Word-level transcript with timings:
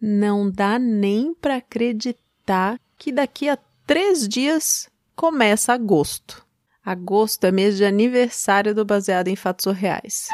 Não 0.00 0.50
dá 0.50 0.78
nem 0.78 1.34
para 1.34 1.56
acreditar 1.56 2.78
que 2.98 3.10
daqui 3.10 3.48
a 3.48 3.58
três 3.86 4.28
dias 4.28 4.88
começa 5.14 5.72
agosto. 5.72 6.44
Agosto 6.84 7.44
é 7.44 7.50
mês 7.50 7.76
de 7.76 7.84
aniversário 7.84 8.74
do 8.74 8.84
Baseado 8.84 9.28
em 9.28 9.36
Fatos 9.36 9.66
Reais. 9.74 10.28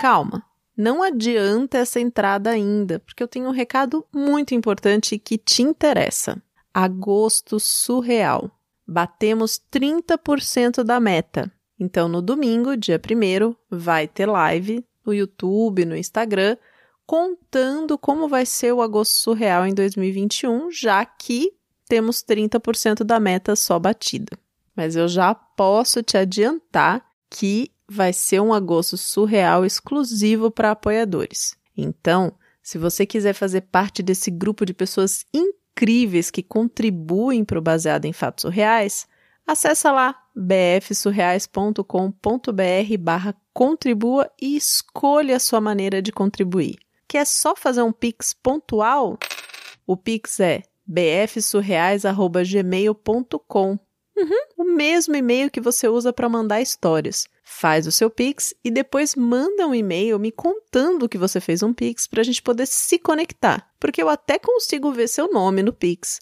Calma, 0.00 0.44
não 0.76 1.02
adianta 1.02 1.78
essa 1.78 2.00
entrada 2.00 2.50
ainda, 2.50 3.00
porque 3.00 3.22
eu 3.22 3.28
tenho 3.28 3.48
um 3.48 3.52
recado 3.52 4.04
muito 4.12 4.54
importante 4.54 5.18
que 5.18 5.38
te 5.38 5.62
interessa. 5.62 6.40
Agosto 6.72 7.60
surreal. 7.60 8.50
Batemos 8.86 9.60
30% 9.72 10.82
da 10.82 11.00
meta. 11.00 11.50
Então, 11.78 12.08
no 12.08 12.20
domingo, 12.20 12.76
dia 12.76 13.00
1, 13.00 13.54
vai 13.70 14.06
ter 14.06 14.26
live 14.26 14.84
no 15.04 15.14
YouTube, 15.14 15.84
no 15.84 15.96
Instagram, 15.96 16.56
contando 17.06 17.98
como 17.98 18.28
vai 18.28 18.46
ser 18.46 18.72
o 18.72 18.82
agosto 18.82 19.12
surreal 19.12 19.66
em 19.66 19.74
2021, 19.74 20.70
já 20.70 21.04
que 21.04 21.52
temos 21.86 22.22
30% 22.22 23.04
da 23.04 23.20
meta 23.20 23.54
só 23.54 23.78
batida. 23.78 24.38
Mas 24.74 24.96
eu 24.96 25.06
já 25.06 25.34
posso 25.34 26.02
te 26.02 26.16
adiantar 26.16 27.04
que 27.30 27.70
vai 27.88 28.12
ser 28.12 28.40
um 28.40 28.52
agosto 28.52 28.96
surreal 28.96 29.64
exclusivo 29.64 30.50
para 30.50 30.70
apoiadores. 30.70 31.56
Então, 31.76 32.32
se 32.62 32.78
você 32.78 33.04
quiser 33.04 33.34
fazer 33.34 33.62
parte 33.62 34.02
desse 34.02 34.30
grupo 34.30 34.64
de 34.64 34.72
pessoas 34.72 35.26
incríveis 35.32 36.30
que 36.30 36.42
contribuem 36.42 37.44
para 37.44 37.58
o 37.58 37.62
Baseado 37.62 38.06
em 38.06 38.12
Fatos 38.12 38.42
Surreais, 38.42 39.06
acessa 39.46 39.92
lá 39.92 40.16
bfsurreais.com.br 40.34 42.98
barra 42.98 43.36
contribua 43.52 44.30
e 44.40 44.56
escolha 44.56 45.36
a 45.36 45.40
sua 45.40 45.60
maneira 45.60 46.00
de 46.00 46.10
contribuir. 46.10 46.83
Quer 47.14 47.26
só 47.26 47.54
fazer 47.54 47.80
um 47.80 47.92
Pix 47.92 48.34
pontual? 48.34 49.16
O 49.86 49.96
Pix 49.96 50.40
é 50.40 50.64
bfsurreais.gmail.com 50.84 53.78
Uhum, 54.16 54.46
o 54.58 54.64
mesmo 54.64 55.14
e-mail 55.14 55.48
que 55.48 55.60
você 55.60 55.86
usa 55.86 56.12
para 56.12 56.28
mandar 56.28 56.60
histórias. 56.60 57.28
Faz 57.44 57.86
o 57.86 57.92
seu 57.92 58.10
Pix 58.10 58.52
e 58.64 58.70
depois 58.70 59.14
manda 59.14 59.64
um 59.64 59.72
e-mail 59.72 60.18
me 60.18 60.32
contando 60.32 61.08
que 61.08 61.16
você 61.16 61.40
fez 61.40 61.62
um 61.62 61.72
Pix 61.72 62.08
para 62.08 62.20
a 62.20 62.24
gente 62.24 62.42
poder 62.42 62.66
se 62.66 62.98
conectar. 62.98 63.70
Porque 63.78 64.02
eu 64.02 64.08
até 64.08 64.36
consigo 64.36 64.90
ver 64.90 65.06
seu 65.06 65.32
nome 65.32 65.62
no 65.62 65.72
Pix, 65.72 66.18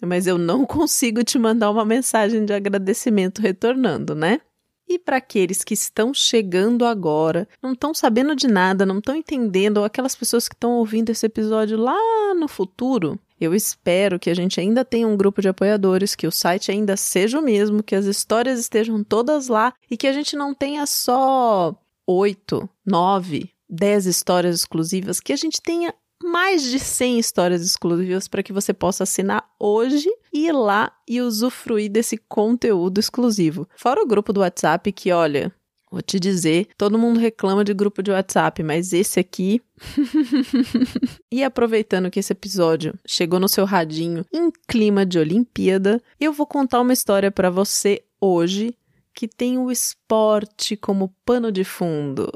mas 0.00 0.28
eu 0.28 0.38
não 0.38 0.64
consigo 0.70 1.24
te 1.24 1.40
mandar 1.40 1.72
uma 1.72 1.84
mensagem 1.84 2.44
de 2.44 2.52
agradecimento 2.52 3.42
retornando, 3.42 4.14
né? 4.14 4.40
E 4.88 4.98
para 4.98 5.16
aqueles 5.16 5.64
que 5.64 5.74
estão 5.74 6.14
chegando 6.14 6.84
agora, 6.84 7.48
não 7.62 7.72
estão 7.72 7.92
sabendo 7.92 8.36
de 8.36 8.46
nada, 8.46 8.86
não 8.86 8.98
estão 8.98 9.16
entendendo, 9.16 9.78
ou 9.78 9.84
aquelas 9.84 10.14
pessoas 10.14 10.48
que 10.48 10.54
estão 10.54 10.72
ouvindo 10.72 11.10
esse 11.10 11.26
episódio 11.26 11.76
lá 11.76 12.34
no 12.34 12.46
futuro, 12.46 13.18
eu 13.40 13.54
espero 13.54 14.18
que 14.18 14.30
a 14.30 14.34
gente 14.34 14.58
ainda 14.58 14.84
tenha 14.84 15.06
um 15.06 15.16
grupo 15.16 15.42
de 15.42 15.48
apoiadores, 15.48 16.14
que 16.14 16.26
o 16.26 16.32
site 16.32 16.70
ainda 16.70 16.96
seja 16.96 17.38
o 17.38 17.42
mesmo, 17.42 17.82
que 17.82 17.94
as 17.94 18.06
histórias 18.06 18.58
estejam 18.58 19.04
todas 19.04 19.48
lá 19.48 19.74
e 19.90 19.96
que 19.96 20.06
a 20.06 20.12
gente 20.12 20.36
não 20.36 20.54
tenha 20.54 20.86
só 20.86 21.74
oito, 22.06 22.68
nove, 22.84 23.50
dez 23.68 24.06
histórias 24.06 24.56
exclusivas, 24.56 25.20
que 25.20 25.32
a 25.32 25.36
gente 25.36 25.60
tenha 25.60 25.92
mais 26.22 26.62
de 26.62 26.78
100 26.78 27.18
histórias 27.18 27.62
exclusivas 27.62 28.28
para 28.28 28.42
que 28.42 28.52
você 28.52 28.72
possa 28.72 29.04
assinar 29.04 29.48
hoje 29.58 30.08
e 30.32 30.46
ir 30.46 30.52
lá 30.52 30.92
e 31.08 31.20
usufruir 31.20 31.90
desse 31.90 32.16
conteúdo 32.16 32.98
exclusivo. 32.98 33.68
Fora 33.76 34.02
o 34.02 34.06
grupo 34.06 34.32
do 34.32 34.40
WhatsApp 34.40 34.90
que, 34.92 35.12
olha, 35.12 35.52
Vou 35.90 36.02
te 36.02 36.18
dizer, 36.18 36.68
todo 36.76 36.98
mundo 36.98 37.20
reclama 37.20 37.64
de 37.64 37.72
grupo 37.72 38.02
de 38.02 38.10
WhatsApp, 38.10 38.60
mas 38.62 38.92
esse 38.92 39.20
aqui. 39.20 39.62
e 41.30 41.44
aproveitando 41.44 42.10
que 42.10 42.18
esse 42.18 42.32
episódio 42.32 42.98
chegou 43.06 43.38
no 43.38 43.48
seu 43.48 43.64
radinho 43.64 44.24
em 44.32 44.50
clima 44.66 45.06
de 45.06 45.18
Olimpíada, 45.18 46.02
eu 46.20 46.32
vou 46.32 46.46
contar 46.46 46.80
uma 46.80 46.92
história 46.92 47.30
para 47.30 47.50
você 47.50 48.02
hoje 48.20 48.76
que 49.14 49.28
tem 49.28 49.58
o 49.58 49.70
esporte 49.70 50.76
como 50.76 51.14
pano 51.24 51.52
de 51.52 51.64
fundo. 51.64 52.30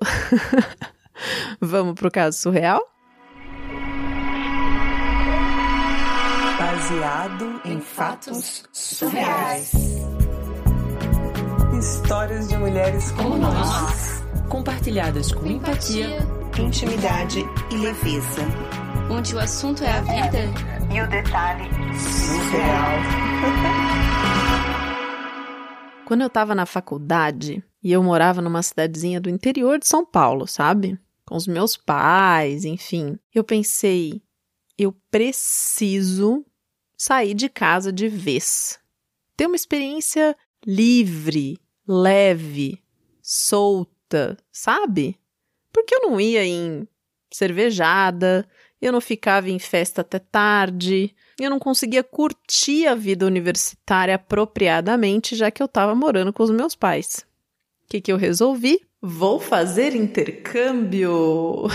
Vamos 1.61 1.95
pro 1.95 2.11
caso 2.11 2.39
surreal? 2.39 2.81
Baseado 6.91 7.61
em 7.65 7.81
fatos 7.81 8.65
surreais. 8.73 9.73
Histórias 11.79 12.49
de 12.49 12.57
mulheres 12.57 13.13
como 13.13 13.39
nós, 13.39 14.25
compartilhadas 14.49 15.31
com 15.31 15.47
empatia, 15.47 16.19
intimidade 16.59 17.45
e 17.71 17.77
leveza. 17.77 18.43
Onde 19.09 19.37
o 19.37 19.39
assunto 19.39 19.85
é 19.85 19.93
a 19.93 20.01
vida 20.01 20.39
e 20.93 21.01
o 21.01 21.09
detalhe 21.09 21.69
surreal. 21.97 22.91
Quando 26.07 26.23
eu 26.23 26.27
estava 26.27 26.57
na 26.57 26.67
faculdade 26.67 27.63
e 27.81 27.93
eu 27.93 28.03
morava 28.03 28.43
numa 28.43 28.65
cidadezinha 28.65 29.21
do 29.21 29.31
interior 29.31 29.79
de 29.79 29.87
São 29.87 30.05
Paulo, 30.05 30.45
sabe? 30.45 30.99
Com 31.25 31.37
os 31.37 31.47
meus 31.47 31.77
pais, 31.77 32.65
enfim, 32.65 33.17
eu 33.33 33.45
pensei, 33.45 34.21
eu 34.77 34.93
preciso 35.09 36.45
sair 37.01 37.33
de 37.33 37.49
casa 37.49 37.91
de 37.91 38.09
vez. 38.09 38.79
Ter 39.35 39.47
uma 39.47 39.57
experiência 39.57 40.37
livre, 40.67 41.59
leve, 41.89 42.79
solta, 43.23 44.37
sabe? 44.53 45.19
Porque 45.73 45.95
eu 45.95 46.03
não 46.03 46.21
ia 46.21 46.45
em 46.45 46.87
cervejada, 47.33 48.47
eu 48.83 48.93
não 48.93 49.01
ficava 49.01 49.49
em 49.49 49.59
festa 49.59 50.03
até 50.03 50.19
tarde, 50.19 51.15
eu 51.39 51.49
não 51.49 51.59
conseguia 51.59 52.05
curtir 52.05 52.87
a 52.87 52.95
vida 52.95 53.25
universitária 53.25 54.17
apropriadamente, 54.17 55.35
já 55.35 55.51
que 55.51 55.63
eu 55.63 55.67
estava 55.67 55.95
morando 55.95 56.35
com 56.35 56.43
os 56.43 56.51
meus 56.51 56.75
pais. 56.75 57.25
O 57.85 57.89
que, 57.89 58.03
que 58.03 58.13
eu 58.13 58.19
resolvi? 58.19 58.79
Vou 59.01 59.41
fazer 59.41 59.97
intercâmbio! 59.97 61.67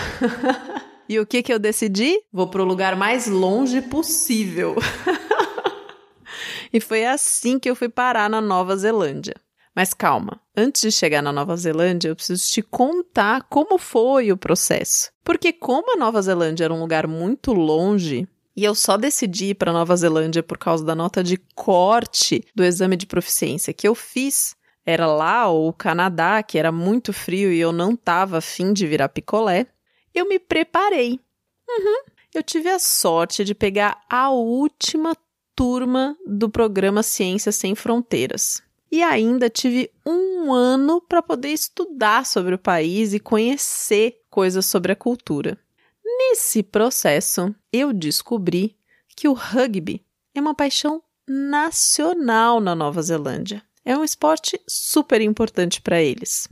e 1.09 1.19
o 1.19 1.25
que, 1.25 1.41
que 1.41 1.53
eu 1.53 1.59
decidi? 1.59 2.21
Vou 2.31 2.47
para 2.47 2.61
o 2.61 2.65
lugar 2.65 2.95
mais 2.95 3.27
longe 3.27 3.81
possível. 3.81 4.75
e 6.75 6.81
foi 6.81 7.05
assim 7.05 7.57
que 7.57 7.69
eu 7.69 7.75
fui 7.75 7.87
parar 7.87 8.29
na 8.29 8.41
Nova 8.41 8.75
Zelândia. 8.75 9.33
Mas 9.73 9.93
calma, 9.93 10.41
antes 10.53 10.81
de 10.81 10.91
chegar 10.91 11.21
na 11.21 11.31
Nova 11.31 11.55
Zelândia, 11.55 12.09
eu 12.09 12.15
preciso 12.17 12.43
te 12.51 12.61
contar 12.61 13.43
como 13.43 13.77
foi 13.77 14.29
o 14.29 14.35
processo. 14.35 15.09
Porque, 15.23 15.53
como 15.53 15.93
a 15.93 15.95
Nova 15.95 16.21
Zelândia 16.21 16.65
era 16.65 16.73
um 16.73 16.81
lugar 16.81 17.07
muito 17.07 17.53
longe, 17.53 18.27
e 18.53 18.65
eu 18.65 18.75
só 18.75 18.97
decidi 18.97 19.51
ir 19.51 19.55
para 19.55 19.71
Nova 19.71 19.95
Zelândia 19.95 20.43
por 20.43 20.57
causa 20.57 20.83
da 20.83 20.93
nota 20.93 21.23
de 21.23 21.37
corte 21.55 22.43
do 22.53 22.61
exame 22.61 22.97
de 22.97 23.05
proficiência 23.05 23.73
que 23.73 23.87
eu 23.87 23.95
fiz. 23.95 24.53
Era 24.85 25.07
lá 25.07 25.49
o 25.49 25.71
Canadá, 25.71 26.43
que 26.43 26.57
era 26.57 26.73
muito 26.73 27.13
frio 27.13 27.53
e 27.53 27.59
eu 27.59 27.71
não 27.71 27.91
estava 27.91 28.39
afim 28.39 28.73
de 28.73 28.85
virar 28.85 29.07
picolé. 29.07 29.65
Eu 30.13 30.27
me 30.27 30.39
preparei. 30.39 31.21
Uhum. 31.69 32.03
Eu 32.33 32.43
tive 32.43 32.67
a 32.67 32.79
sorte 32.79 33.45
de 33.45 33.55
pegar 33.55 34.01
a 34.09 34.29
última 34.29 35.15
turma 35.55 36.17
do 36.25 36.49
programa 36.49 37.01
Ciências 37.01 37.55
Sem 37.55 37.73
Fronteiras 37.75 38.61
e 38.91 39.01
ainda 39.01 39.49
tive 39.49 39.91
um 40.05 40.53
ano 40.53 41.01
para 41.01 41.21
poder 41.21 41.49
estudar 41.49 42.25
sobre 42.25 42.55
o 42.55 42.59
país 42.59 43.13
e 43.13 43.19
conhecer 43.19 44.21
coisas 44.29 44.65
sobre 44.65 44.91
a 44.91 44.95
cultura. 44.95 45.57
Nesse 46.03 46.61
processo, 46.61 47.53
eu 47.73 47.91
descobri 47.91 48.77
que 49.15 49.27
o 49.27 49.33
rugby 49.33 50.05
é 50.33 50.41
uma 50.41 50.53
paixão 50.53 51.01
nacional 51.27 52.59
na 52.59 52.75
Nova 52.75 53.01
Zelândia. 53.01 53.63
É 53.83 53.97
um 53.97 54.03
esporte 54.03 54.59
super 54.67 55.21
importante 55.21 55.81
para 55.81 56.01
eles. 56.01 56.47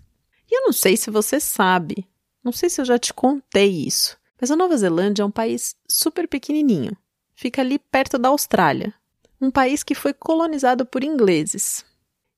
E 0.49 0.55
eu 0.57 0.65
não 0.65 0.73
sei 0.73 0.97
se 0.97 1.09
você 1.09 1.39
sabe, 1.39 2.07
não 2.43 2.51
sei 2.51 2.69
se 2.69 2.81
eu 2.81 2.85
já 2.85 2.97
te 2.97 3.13
contei 3.13 3.69
isso, 3.69 4.17
mas 4.39 4.51
a 4.51 4.55
Nova 4.55 4.75
Zelândia 4.77 5.23
é 5.23 5.25
um 5.25 5.31
país 5.31 5.75
super 5.87 6.27
pequenininho. 6.27 6.95
Fica 7.35 7.61
ali 7.61 7.79
perto 7.79 8.17
da 8.17 8.29
Austrália, 8.29 8.93
um 9.41 9.51
país 9.51 9.83
que 9.83 9.95
foi 9.95 10.13
colonizado 10.13 10.85
por 10.85 11.03
ingleses 11.03 11.83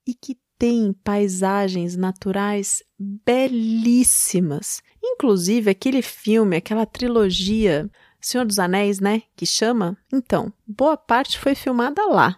e 0.08 0.14
que 0.14 0.38
tem 0.58 0.94
paisagens 1.04 1.96
naturais 1.96 2.82
belíssimas. 2.98 4.82
Inclusive 5.04 5.70
aquele 5.70 6.02
filme, 6.02 6.58
aquela 6.58 6.86
trilogia 6.86 7.90
Senhor 8.26 8.44
dos 8.44 8.58
Anéis, 8.58 9.00
né? 9.00 9.22
Que 9.36 9.46
chama? 9.46 9.96
Então, 10.12 10.52
boa 10.66 10.98
parte 10.98 11.38
foi 11.38 11.54
filmada 11.54 12.08
lá. 12.08 12.36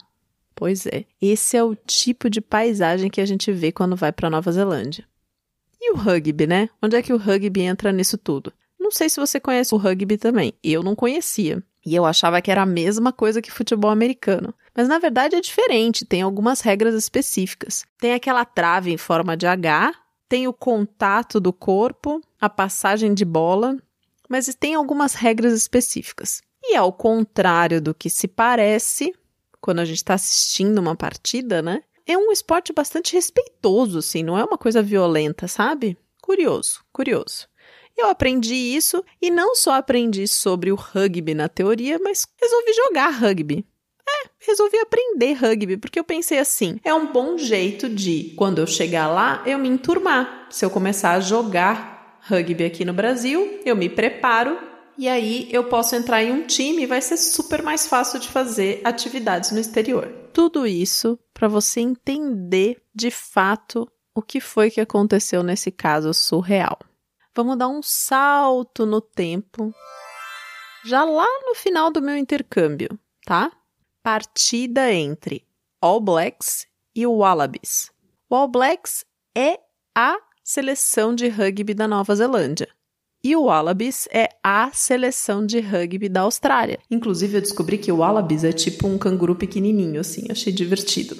Pois 0.54 0.86
é, 0.86 1.06
esse 1.22 1.56
é 1.56 1.64
o 1.64 1.76
tipo 1.76 2.30
de 2.30 2.42
paisagem 2.42 3.10
que 3.10 3.22
a 3.22 3.26
gente 3.26 3.54
vê 3.54 3.72
quando 3.72 3.96
vai 3.96 4.12
para 4.12 4.30
Nova 4.30 4.52
Zelândia. 4.52 5.08
E 5.80 5.94
o 5.94 5.96
rugby, 5.96 6.46
né? 6.46 6.70
Onde 6.82 6.98
é 6.98 7.02
que 7.02 7.14
o 7.14 7.18
rugby 7.18 7.62
entra 7.62 7.94
nisso 7.94 8.18
tudo? 8.18 8.52
Não 8.78 8.92
sei 8.92 9.08
se 9.10 9.18
você 9.18 9.40
conhece 9.40 9.74
o 9.74 9.78
rugby 9.78 10.18
também. 10.18 10.54
Eu 10.62 10.84
não 10.84 10.94
conhecia. 10.94 11.64
E 11.88 11.96
eu 11.96 12.06
achava 12.06 12.42
que 12.42 12.52
era 12.52 12.64
a 12.64 12.66
mesma 12.66 13.14
coisa 13.14 13.42
que 13.42 13.50
futebol 13.50 13.90
americano. 13.90 14.54
Mas 14.76 14.90
na 14.90 15.00
verdade 15.00 15.38
é 15.38 15.40
diferente, 15.40 16.04
tem 16.04 16.22
algumas 16.22 16.60
regras 16.60 16.94
específicas. 16.94 17.86
Tem 17.98 18.14
aquela 18.14 18.44
trave 18.44 18.92
em 18.92 18.98
forma 18.98 19.38
de 19.38 19.48
H, 19.48 19.94
tem 20.28 20.50
o 20.50 20.54
contato 20.54 21.40
do 21.40 21.54
corpo, 21.54 22.20
a 22.42 22.50
passagem 22.50 23.14
de 23.14 23.24
bola, 23.24 23.78
mas 24.28 24.54
tem 24.54 24.76
algumas 24.76 25.14
regras 25.14 25.54
específicas. 25.54 26.42
E 26.62 26.76
ao 26.76 26.92
contrário 26.92 27.82
do 27.82 27.96
que 27.96 28.10
se 28.10 28.28
parece, 28.28 29.16
quando 29.62 29.80
a 29.80 29.86
gente 29.86 30.00
está 30.00 30.16
assistindo 30.16 30.80
uma 30.80 30.94
partida, 30.94 31.62
né? 31.62 31.84
É 32.06 32.18
um 32.18 32.34
esporte 32.34 32.74
bastante 32.74 33.14
respeitoso, 33.14 34.00
assim, 34.00 34.24
não 34.24 34.38
é 34.38 34.44
uma 34.44 34.58
coisa 34.58 34.84
violenta, 34.84 35.48
sabe? 35.48 35.98
Curioso, 36.22 36.82
curioso. 36.92 37.48
Eu 37.98 38.08
aprendi 38.08 38.54
isso 38.54 39.04
e 39.20 39.32
não 39.32 39.56
só 39.56 39.74
aprendi 39.74 40.28
sobre 40.28 40.72
o 40.72 40.76
rugby 40.76 41.34
na 41.34 41.50
teoria, 41.50 41.98
mas 41.98 42.28
resolvi 42.40 42.74
jogar 42.74 43.10
rugby. 43.10 43.66
É, 44.08 44.30
resolvi 44.40 44.78
aprender 44.78 45.34
rugby, 45.34 45.78
porque 45.78 46.00
eu 46.00 46.04
pensei 46.04 46.40
assim: 46.40 46.80
é 46.84 46.94
um 46.94 47.12
bom 47.12 47.38
jeito 47.38 47.90
de, 47.90 48.34
quando 48.38 48.60
eu 48.60 48.68
chegar 48.68 49.08
lá, 49.08 49.44
eu 49.46 49.58
me 49.58 49.68
enturmar. 49.68 50.48
Se 50.50 50.64
eu 50.64 50.70
começar 50.70 51.14
a 51.14 51.20
jogar 51.20 52.20
rugby 52.22 52.66
aqui 52.66 52.86
no 52.86 52.94
Brasil, 52.94 53.62
eu 53.66 53.76
me 53.76 53.90
preparo 53.90 54.58
e 54.98 55.08
aí 55.08 55.48
eu 55.52 55.66
posso 55.66 55.96
entrar 55.96 56.24
em 56.24 56.32
um 56.32 56.48
time 56.48 56.84
e 56.84 56.88
vai 56.88 57.02
ser 57.02 57.18
super 57.18 57.62
mais 57.62 57.88
fácil 57.88 58.20
de 58.20 58.28
fazer 58.28 58.82
atividades 58.84 59.52
no 59.52 59.60
exterior. 59.60 60.08
Tudo 60.34 60.66
isso 60.66 61.20
para 61.34 61.48
você 61.48 61.82
entender 61.82 62.82
de 62.94 63.12
fato 63.12 63.88
o 64.16 64.22
que 64.22 64.40
foi 64.40 64.72
que 64.72 64.82
aconteceu 64.82 65.44
nesse 65.44 65.70
caso 65.70 66.14
surreal. 66.14 66.80
Vamos 67.38 67.56
dar 67.56 67.68
um 67.68 67.84
salto 67.84 68.84
no 68.84 69.00
tempo, 69.00 69.72
já 70.84 71.04
lá 71.04 71.28
no 71.46 71.54
final 71.54 71.92
do 71.92 72.02
meu 72.02 72.18
intercâmbio, 72.18 72.98
tá? 73.28 73.52
Partida 74.02 74.92
entre 74.92 75.46
All 75.80 76.02
Blacks 76.02 76.66
e 76.96 77.06
Wallabies. 77.06 77.92
O 78.28 78.34
All 78.34 78.48
Blacks 78.48 79.06
é 79.36 79.60
a 79.94 80.18
seleção 80.44 81.14
de 81.14 81.28
rugby 81.28 81.76
da 81.76 81.88
Nova 81.88 82.16
Zelândia. 82.16 82.70
E 83.24 83.36
o 83.36 83.44
Wallabies 83.44 84.08
é 84.12 84.30
a 84.44 84.72
seleção 84.74 85.46
de 85.46 85.60
rugby 85.60 86.10
da 86.10 86.22
Austrália. 86.22 86.80
Inclusive, 86.90 87.38
eu 87.38 87.42
descobri 87.42 87.78
que 87.78 87.92
o 87.92 87.98
Wallabies 87.98 88.44
é 88.44 88.52
tipo 88.52 88.88
um 88.88 88.98
canguru 88.98 89.36
pequenininho, 89.36 90.02
assim, 90.02 90.26
achei 90.32 90.52
divertido. 90.52 91.16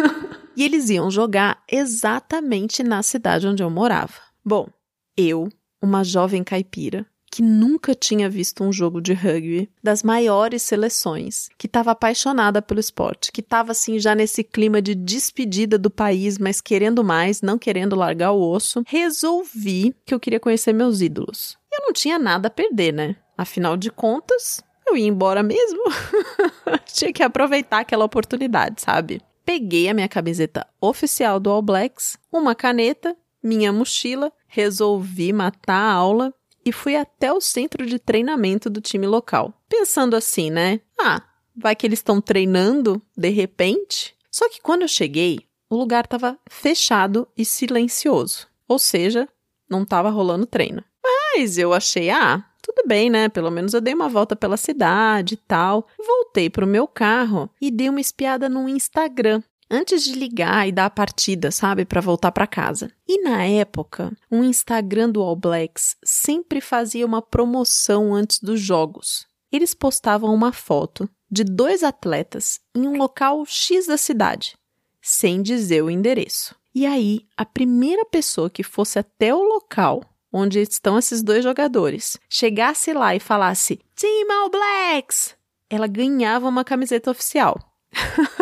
e 0.56 0.64
eles 0.64 0.88
iam 0.88 1.10
jogar 1.10 1.62
exatamente 1.70 2.82
na 2.82 3.02
cidade 3.02 3.46
onde 3.46 3.62
eu 3.62 3.68
morava. 3.68 4.14
Bom, 4.42 4.66
eu, 5.16 5.48
uma 5.82 6.04
jovem 6.04 6.42
caipira, 6.44 7.06
que 7.30 7.42
nunca 7.42 7.94
tinha 7.94 8.28
visto 8.28 8.64
um 8.64 8.72
jogo 8.72 9.00
de 9.00 9.12
rugby 9.12 9.70
das 9.82 10.02
maiores 10.02 10.62
seleções, 10.62 11.48
que 11.56 11.66
estava 11.66 11.92
apaixonada 11.92 12.60
pelo 12.60 12.80
esporte, 12.80 13.30
que 13.30 13.40
estava 13.40 13.70
assim 13.70 14.00
já 14.00 14.14
nesse 14.14 14.42
clima 14.42 14.82
de 14.82 14.94
despedida 14.96 15.78
do 15.78 15.88
país, 15.88 16.38
mas 16.38 16.60
querendo 16.60 17.04
mais, 17.04 17.40
não 17.40 17.56
querendo 17.56 17.94
largar 17.94 18.32
o 18.32 18.50
osso, 18.50 18.82
resolvi 18.86 19.94
que 20.04 20.12
eu 20.12 20.18
queria 20.18 20.40
conhecer 20.40 20.72
meus 20.72 21.00
ídolos. 21.00 21.56
Eu 21.72 21.86
não 21.86 21.92
tinha 21.92 22.18
nada 22.18 22.48
a 22.48 22.50
perder, 22.50 22.92
né? 22.92 23.16
Afinal 23.38 23.76
de 23.76 23.90
contas, 23.90 24.60
eu 24.86 24.96
ia 24.96 25.06
embora 25.06 25.42
mesmo. 25.42 25.84
tinha 26.92 27.12
que 27.12 27.22
aproveitar 27.22 27.78
aquela 27.78 28.04
oportunidade, 28.04 28.82
sabe? 28.82 29.22
Peguei 29.44 29.88
a 29.88 29.94
minha 29.94 30.08
camiseta 30.08 30.66
oficial 30.80 31.38
do 31.38 31.48
All 31.48 31.62
Blacks, 31.62 32.18
uma 32.32 32.56
caneta 32.56 33.16
minha 33.42 33.72
mochila, 33.72 34.32
resolvi 34.50 35.32
matar 35.32 35.80
a 35.80 35.92
aula 35.92 36.34
e 36.64 36.72
fui 36.72 36.96
até 36.96 37.32
o 37.32 37.40
centro 37.40 37.86
de 37.86 37.98
treinamento 37.98 38.68
do 38.68 38.80
time 38.80 39.06
local. 39.06 39.54
Pensando 39.68 40.14
assim, 40.14 40.50
né? 40.50 40.80
Ah, 41.00 41.22
vai 41.56 41.74
que 41.74 41.86
eles 41.86 42.00
estão 42.00 42.20
treinando 42.20 43.00
de 43.16 43.30
repente? 43.30 44.14
Só 44.30 44.48
que 44.48 44.60
quando 44.60 44.82
eu 44.82 44.88
cheguei, 44.88 45.40
o 45.70 45.76
lugar 45.76 46.04
estava 46.04 46.36
fechado 46.50 47.26
e 47.36 47.44
silencioso. 47.44 48.48
Ou 48.68 48.78
seja, 48.78 49.28
não 49.68 49.84
estava 49.84 50.10
rolando 50.10 50.46
treino. 50.46 50.84
Mas 51.02 51.56
eu 51.56 51.72
achei, 51.72 52.10
ah, 52.10 52.44
tudo 52.60 52.86
bem, 52.86 53.08
né? 53.08 53.28
Pelo 53.28 53.50
menos 53.50 53.72
eu 53.72 53.80
dei 53.80 53.94
uma 53.94 54.08
volta 54.08 54.34
pela 54.34 54.56
cidade 54.56 55.34
e 55.34 55.36
tal. 55.36 55.86
Voltei 55.98 56.50
para 56.50 56.64
o 56.64 56.68
meu 56.68 56.86
carro 56.86 57.48
e 57.60 57.70
dei 57.70 57.88
uma 57.88 58.00
espiada 58.00 58.48
no 58.48 58.68
Instagram 58.68 59.42
antes 59.70 60.02
de 60.02 60.14
ligar 60.14 60.66
e 60.66 60.72
dar 60.72 60.86
a 60.86 60.90
partida, 60.90 61.50
sabe, 61.50 61.84
para 61.84 62.00
voltar 62.00 62.32
para 62.32 62.46
casa. 62.46 62.90
E 63.06 63.22
na 63.22 63.44
época, 63.44 64.12
o 64.30 64.42
Instagram 64.42 65.10
do 65.10 65.22
All 65.22 65.36
Blacks 65.36 65.96
sempre 66.04 66.60
fazia 66.60 67.06
uma 67.06 67.22
promoção 67.22 68.14
antes 68.14 68.40
dos 68.40 68.60
jogos. 68.60 69.26
Eles 69.52 69.74
postavam 69.74 70.34
uma 70.34 70.52
foto 70.52 71.08
de 71.30 71.44
dois 71.44 71.84
atletas 71.84 72.60
em 72.74 72.86
um 72.86 72.96
local 72.96 73.44
X 73.46 73.86
da 73.86 73.96
cidade, 73.96 74.56
sem 75.00 75.42
dizer 75.42 75.82
o 75.82 75.90
endereço. 75.90 76.54
E 76.74 76.86
aí, 76.86 77.26
a 77.36 77.44
primeira 77.44 78.04
pessoa 78.04 78.50
que 78.50 78.62
fosse 78.62 78.98
até 78.98 79.34
o 79.34 79.42
local 79.42 80.02
onde 80.32 80.60
estão 80.60 80.98
esses 80.98 81.22
dois 81.22 81.42
jogadores, 81.42 82.18
chegasse 82.28 82.92
lá 82.92 83.14
e 83.14 83.20
falasse 83.20 83.80
Team 83.96 84.30
All 84.30 84.50
Blacks, 84.50 85.34
ela 85.68 85.86
ganhava 85.86 86.48
uma 86.48 86.64
camiseta 86.64 87.10
oficial. 87.10 87.58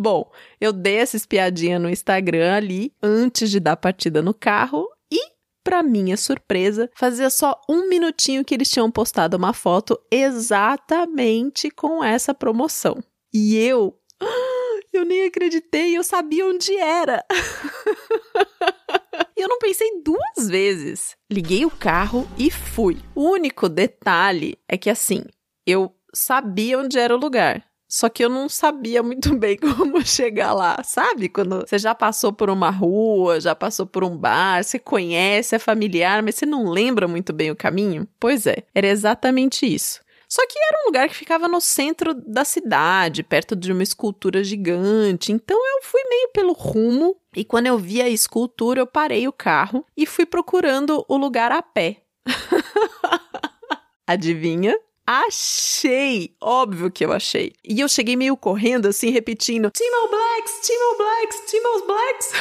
Bom, 0.00 0.32
eu 0.58 0.72
dei 0.72 0.96
essa 0.96 1.14
espiadinha 1.14 1.78
no 1.78 1.90
Instagram 1.90 2.54
ali 2.54 2.90
antes 3.02 3.50
de 3.50 3.60
dar 3.60 3.76
partida 3.76 4.22
no 4.22 4.32
carro 4.32 4.88
e, 5.12 5.20
para 5.62 5.82
minha 5.82 6.16
surpresa, 6.16 6.90
fazia 6.94 7.28
só 7.28 7.60
um 7.68 7.86
minutinho 7.86 8.42
que 8.42 8.54
eles 8.54 8.70
tinham 8.70 8.90
postado 8.90 9.36
uma 9.36 9.52
foto 9.52 10.00
exatamente 10.10 11.70
com 11.70 12.02
essa 12.02 12.32
promoção. 12.32 12.96
E 13.30 13.58
eu. 13.58 13.94
Eu 14.92 15.04
nem 15.04 15.24
acreditei, 15.24 15.96
eu 15.96 16.02
sabia 16.02 16.44
onde 16.44 16.76
era. 16.76 17.24
eu 19.36 19.46
não 19.46 19.56
pensei 19.60 20.02
duas 20.02 20.48
vezes. 20.48 21.16
Liguei 21.30 21.64
o 21.64 21.70
carro 21.70 22.28
e 22.36 22.50
fui. 22.50 22.98
O 23.14 23.30
único 23.30 23.68
detalhe 23.68 24.58
é 24.68 24.76
que 24.76 24.90
assim, 24.90 25.22
eu 25.64 25.94
sabia 26.12 26.76
onde 26.76 26.98
era 26.98 27.14
o 27.14 27.20
lugar. 27.20 27.69
Só 27.90 28.08
que 28.08 28.24
eu 28.24 28.28
não 28.28 28.48
sabia 28.48 29.02
muito 29.02 29.34
bem 29.36 29.56
como 29.56 30.00
chegar 30.06 30.52
lá, 30.52 30.80
sabe? 30.84 31.28
Quando 31.28 31.66
você 31.66 31.76
já 31.76 31.92
passou 31.92 32.32
por 32.32 32.48
uma 32.48 32.70
rua, 32.70 33.40
já 33.40 33.52
passou 33.52 33.84
por 33.84 34.04
um 34.04 34.16
bar, 34.16 34.62
você 34.62 34.78
conhece, 34.78 35.56
é 35.56 35.58
familiar, 35.58 36.22
mas 36.22 36.36
você 36.36 36.46
não 36.46 36.70
lembra 36.70 37.08
muito 37.08 37.32
bem 37.32 37.50
o 37.50 37.56
caminho? 37.56 38.06
Pois 38.20 38.46
é, 38.46 38.62
era 38.72 38.86
exatamente 38.86 39.66
isso. 39.66 40.00
Só 40.28 40.46
que 40.46 40.56
era 40.56 40.82
um 40.82 40.86
lugar 40.86 41.08
que 41.08 41.16
ficava 41.16 41.48
no 41.48 41.60
centro 41.60 42.14
da 42.14 42.44
cidade, 42.44 43.24
perto 43.24 43.56
de 43.56 43.72
uma 43.72 43.82
escultura 43.82 44.44
gigante. 44.44 45.32
Então 45.32 45.58
eu 45.58 45.82
fui 45.82 46.00
meio 46.08 46.28
pelo 46.32 46.52
rumo 46.52 47.16
e 47.34 47.44
quando 47.44 47.66
eu 47.66 47.76
vi 47.76 48.00
a 48.00 48.08
escultura, 48.08 48.80
eu 48.80 48.86
parei 48.86 49.26
o 49.26 49.32
carro 49.32 49.84
e 49.96 50.06
fui 50.06 50.24
procurando 50.24 51.04
o 51.08 51.16
lugar 51.16 51.50
a 51.50 51.60
pé. 51.60 52.04
Adivinha? 54.06 54.78
Achei! 55.06 56.34
Óbvio 56.40 56.90
que 56.90 57.04
eu 57.04 57.12
achei. 57.12 57.52
E 57.64 57.80
eu 57.80 57.88
cheguei 57.88 58.16
meio 58.16 58.36
correndo, 58.36 58.86
assim, 58.86 59.10
repetindo: 59.10 59.66
All 59.66 60.08
Blacks, 60.08 60.70
All 60.70 60.96
Blacks, 60.96 61.54
All 61.64 61.86
Blacks. 61.86 62.32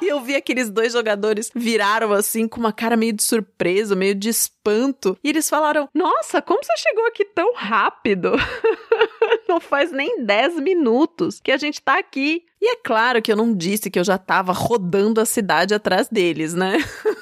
e 0.02 0.08
eu 0.08 0.20
vi 0.20 0.34
aqueles 0.34 0.70
dois 0.70 0.92
jogadores 0.92 1.50
viraram 1.54 2.12
assim, 2.12 2.46
com 2.46 2.60
uma 2.60 2.72
cara 2.72 2.96
meio 2.96 3.12
de 3.12 3.22
surpresa, 3.22 3.96
meio 3.96 4.14
de 4.14 4.28
espanto. 4.28 5.16
E 5.24 5.28
eles 5.30 5.48
falaram: 5.48 5.88
Nossa, 5.94 6.42
como 6.42 6.62
você 6.62 6.76
chegou 6.76 7.06
aqui 7.06 7.24
tão 7.24 7.54
rápido? 7.54 8.32
não 9.48 9.58
faz 9.60 9.90
nem 9.90 10.24
10 10.24 10.56
minutos 10.60 11.40
que 11.40 11.50
a 11.50 11.56
gente 11.56 11.80
tá 11.80 11.98
aqui. 11.98 12.44
E 12.60 12.72
é 12.72 12.76
claro 12.76 13.22
que 13.22 13.30
eu 13.30 13.36
não 13.36 13.54
disse 13.54 13.90
que 13.90 13.98
eu 13.98 14.04
já 14.04 14.18
tava 14.18 14.52
rodando 14.52 15.20
a 15.20 15.24
cidade 15.24 15.74
atrás 15.74 16.08
deles, 16.08 16.54
né? 16.54 16.76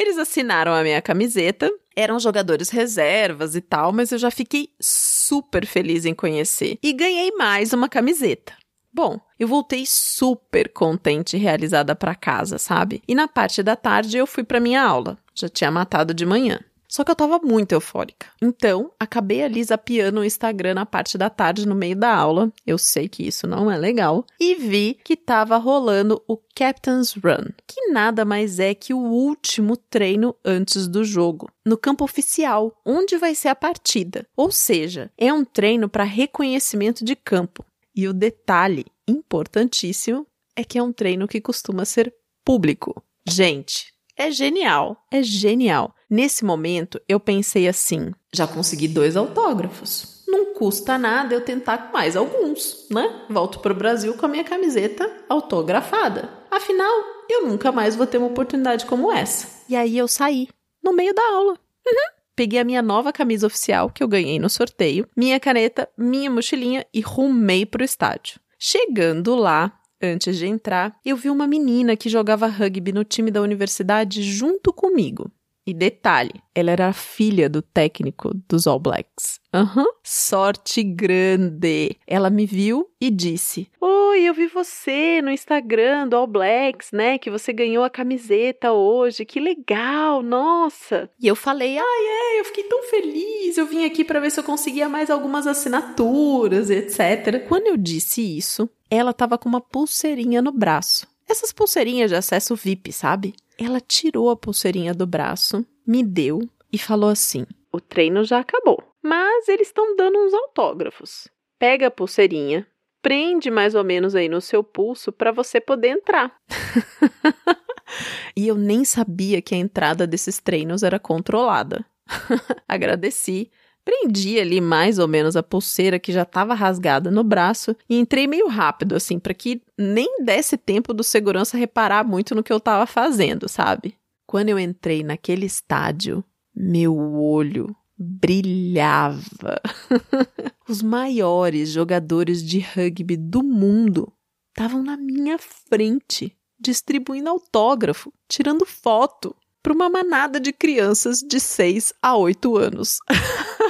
Eles 0.00 0.16
assinaram 0.16 0.72
a 0.72 0.82
minha 0.82 1.02
camiseta, 1.02 1.70
eram 1.94 2.18
jogadores 2.18 2.70
reservas 2.70 3.54
e 3.54 3.60
tal, 3.60 3.92
mas 3.92 4.10
eu 4.10 4.16
já 4.16 4.30
fiquei 4.30 4.70
super 4.80 5.66
feliz 5.66 6.06
em 6.06 6.14
conhecer. 6.14 6.78
E 6.82 6.90
ganhei 6.94 7.30
mais 7.32 7.74
uma 7.74 7.86
camiseta. 7.86 8.54
Bom, 8.90 9.20
eu 9.38 9.46
voltei 9.46 9.84
super 9.86 10.72
contente 10.72 11.36
e 11.36 11.38
realizada 11.38 11.94
para 11.94 12.14
casa, 12.14 12.56
sabe? 12.56 13.02
E 13.06 13.14
na 13.14 13.28
parte 13.28 13.62
da 13.62 13.76
tarde 13.76 14.16
eu 14.16 14.26
fui 14.26 14.42
para 14.42 14.58
minha 14.58 14.82
aula. 14.82 15.18
Já 15.34 15.50
tinha 15.50 15.70
matado 15.70 16.14
de 16.14 16.24
manhã. 16.24 16.58
Só 16.90 17.04
que 17.04 17.10
eu 17.12 17.14
tava 17.14 17.38
muito 17.38 17.70
eufórica. 17.70 18.26
Então, 18.42 18.90
acabei 18.98 19.44
ali 19.44 19.62
zapeando 19.62 20.20
o 20.20 20.24
Instagram 20.24 20.74
na 20.74 20.84
parte 20.84 21.16
da 21.16 21.30
tarde, 21.30 21.66
no 21.66 21.74
meio 21.74 21.94
da 21.94 22.12
aula. 22.12 22.52
Eu 22.66 22.76
sei 22.76 23.08
que 23.08 23.24
isso 23.24 23.46
não 23.46 23.70
é 23.70 23.78
legal. 23.78 24.26
E 24.40 24.56
vi 24.56 24.98
que 25.04 25.16
tava 25.16 25.56
rolando 25.56 26.20
o 26.26 26.36
Captain's 26.52 27.12
Run, 27.12 27.52
que 27.64 27.92
nada 27.92 28.24
mais 28.24 28.58
é 28.58 28.74
que 28.74 28.92
o 28.92 28.98
último 28.98 29.76
treino 29.76 30.34
antes 30.44 30.88
do 30.88 31.04
jogo, 31.04 31.48
no 31.64 31.78
campo 31.78 32.02
oficial, 32.02 32.76
onde 32.84 33.16
vai 33.16 33.36
ser 33.36 33.48
a 33.48 33.54
partida. 33.54 34.26
Ou 34.36 34.50
seja, 34.50 35.12
é 35.16 35.32
um 35.32 35.44
treino 35.44 35.88
para 35.88 36.02
reconhecimento 36.02 37.04
de 37.04 37.14
campo. 37.14 37.64
E 37.94 38.08
o 38.08 38.12
detalhe 38.12 38.84
importantíssimo 39.06 40.26
é 40.56 40.64
que 40.64 40.76
é 40.76 40.82
um 40.82 40.92
treino 40.92 41.28
que 41.28 41.40
costuma 41.40 41.84
ser 41.84 42.12
público. 42.44 43.00
Gente, 43.28 43.94
é 44.16 44.30
genial, 44.32 45.06
é 45.10 45.22
genial. 45.22 45.94
Nesse 46.10 46.44
momento, 46.44 47.00
eu 47.08 47.20
pensei 47.20 47.68
assim: 47.68 48.10
já 48.34 48.44
consegui 48.44 48.88
dois 48.88 49.16
autógrafos. 49.16 50.24
Não 50.26 50.54
custa 50.54 50.98
nada 50.98 51.34
eu 51.34 51.40
tentar 51.40 51.78
com 51.78 51.92
mais 51.92 52.16
alguns, 52.16 52.86
né? 52.90 53.24
Volto 53.30 53.60
para 53.60 53.72
o 53.72 53.76
Brasil 53.76 54.14
com 54.14 54.26
a 54.26 54.28
minha 54.28 54.44
camiseta 54.44 55.08
autografada. 55.28 56.28
Afinal, 56.50 56.92
eu 57.28 57.46
nunca 57.46 57.70
mais 57.70 57.94
vou 57.94 58.06
ter 58.06 58.18
uma 58.18 58.26
oportunidade 58.26 58.86
como 58.86 59.12
essa. 59.12 59.46
E 59.68 59.76
aí 59.76 59.96
eu 59.96 60.08
saí, 60.08 60.48
no 60.82 60.92
meio 60.92 61.14
da 61.14 61.22
aula. 61.22 61.52
Uhum. 61.86 62.12
peguei 62.36 62.58
a 62.58 62.64
minha 62.64 62.82
nova 62.82 63.12
camisa 63.12 63.46
oficial 63.46 63.90
que 63.90 64.02
eu 64.02 64.08
ganhei 64.08 64.38
no 64.38 64.50
sorteio, 64.50 65.08
minha 65.16 65.38
caneta, 65.40 65.88
minha 65.96 66.30
mochilinha 66.30 66.86
e 66.92 67.00
rumei 67.00 67.64
pro 67.64 67.84
estádio. 67.84 68.40
Chegando 68.58 69.34
lá, 69.34 69.72
antes 70.02 70.36
de 70.36 70.46
entrar, 70.46 70.96
eu 71.04 71.16
vi 71.16 71.30
uma 71.30 71.46
menina 71.46 71.96
que 71.96 72.08
jogava 72.08 72.46
rugby 72.46 72.92
no 72.92 73.04
time 73.04 73.30
da 73.30 73.40
universidade 73.40 74.22
junto 74.22 74.72
comigo. 74.72 75.30
E 75.70 75.72
detalhe, 75.72 76.42
ela 76.52 76.72
era 76.72 76.88
a 76.88 76.92
filha 76.92 77.48
do 77.48 77.62
técnico 77.62 78.32
dos 78.48 78.66
All 78.66 78.80
Blacks. 78.80 79.38
Aham, 79.54 79.82
uhum. 79.82 79.86
sorte 80.02 80.82
grande. 80.82 81.96
Ela 82.08 82.28
me 82.28 82.44
viu 82.44 82.90
e 83.00 83.08
disse: 83.08 83.68
Oi, 83.80 84.22
eu 84.22 84.34
vi 84.34 84.48
você 84.48 85.22
no 85.22 85.30
Instagram 85.30 86.08
do 86.08 86.16
All 86.16 86.26
Blacks, 86.26 86.90
né? 86.90 87.18
Que 87.18 87.30
você 87.30 87.52
ganhou 87.52 87.84
a 87.84 87.90
camiseta 87.90 88.72
hoje. 88.72 89.24
Que 89.24 89.38
legal, 89.38 90.24
nossa. 90.24 91.08
E 91.20 91.28
eu 91.28 91.36
falei: 91.36 91.78
Ai, 91.78 91.84
é, 91.84 92.40
eu 92.40 92.44
fiquei 92.46 92.64
tão 92.64 92.82
feliz. 92.82 93.56
Eu 93.56 93.66
vim 93.66 93.84
aqui 93.84 94.02
para 94.04 94.18
ver 94.18 94.32
se 94.32 94.40
eu 94.40 94.44
conseguia 94.44 94.88
mais 94.88 95.08
algumas 95.08 95.46
assinaturas, 95.46 96.68
etc. 96.68 97.46
Quando 97.46 97.68
eu 97.68 97.76
disse 97.76 98.36
isso, 98.36 98.68
ela 98.90 99.12
tava 99.12 99.38
com 99.38 99.48
uma 99.48 99.60
pulseirinha 99.60 100.42
no 100.42 100.50
braço. 100.50 101.06
Essas 101.28 101.52
pulseirinhas 101.52 102.10
de 102.10 102.16
acesso 102.16 102.56
VIP, 102.56 102.92
sabe? 102.92 103.36
Ela 103.62 103.78
tirou 103.78 104.30
a 104.30 104.36
pulseirinha 104.36 104.94
do 104.94 105.06
braço, 105.06 105.66
me 105.86 106.02
deu 106.02 106.40
e 106.72 106.78
falou 106.78 107.10
assim: 107.10 107.44
O 107.70 107.78
treino 107.78 108.24
já 108.24 108.38
acabou, 108.38 108.82
mas 109.02 109.48
eles 109.48 109.68
estão 109.68 109.94
dando 109.94 110.18
uns 110.18 110.32
autógrafos. 110.32 111.28
Pega 111.58 111.88
a 111.88 111.90
pulseirinha, 111.90 112.66
prende 113.02 113.50
mais 113.50 113.74
ou 113.74 113.84
menos 113.84 114.14
aí 114.14 114.30
no 114.30 114.40
seu 114.40 114.64
pulso 114.64 115.12
para 115.12 115.30
você 115.30 115.60
poder 115.60 115.88
entrar. 115.88 116.34
e 118.34 118.48
eu 118.48 118.54
nem 118.54 118.82
sabia 118.82 119.42
que 119.42 119.54
a 119.54 119.58
entrada 119.58 120.06
desses 120.06 120.40
treinos 120.40 120.82
era 120.82 120.98
controlada. 120.98 121.84
Agradeci, 122.66 123.50
Prendi 123.84 124.38
ali 124.38 124.60
mais 124.60 124.98
ou 124.98 125.08
menos 125.08 125.36
a 125.36 125.42
pulseira 125.42 125.98
que 125.98 126.12
já 126.12 126.22
estava 126.22 126.54
rasgada 126.54 127.10
no 127.10 127.24
braço 127.24 127.74
e 127.88 127.98
entrei 127.98 128.26
meio 128.26 128.46
rápido, 128.48 128.94
assim, 128.94 129.18
para 129.18 129.34
que 129.34 129.62
nem 129.76 130.22
desse 130.22 130.56
tempo 130.56 130.92
do 130.92 131.02
segurança 131.02 131.56
reparar 131.56 132.04
muito 132.04 132.34
no 132.34 132.42
que 132.42 132.52
eu 132.52 132.58
estava 132.58 132.86
fazendo, 132.86 133.48
sabe? 133.48 133.94
Quando 134.26 134.50
eu 134.50 134.58
entrei 134.58 135.02
naquele 135.02 135.46
estádio, 135.46 136.22
meu 136.54 136.96
olho 136.96 137.74
brilhava. 137.98 139.60
Os 140.68 140.82
maiores 140.82 141.70
jogadores 141.70 142.42
de 142.42 142.60
rugby 142.60 143.16
do 143.16 143.42
mundo 143.42 144.12
estavam 144.48 144.82
na 144.82 144.96
minha 144.96 145.38
frente, 145.38 146.36
distribuindo 146.58 147.28
autógrafo, 147.28 148.12
tirando 148.28 148.64
foto 148.64 149.34
para 149.62 149.72
uma 149.72 149.90
manada 149.90 150.40
de 150.40 150.52
crianças 150.52 151.20
de 151.20 151.38
6 151.38 151.92
a 152.00 152.16
8 152.16 152.56
anos. 152.56 152.98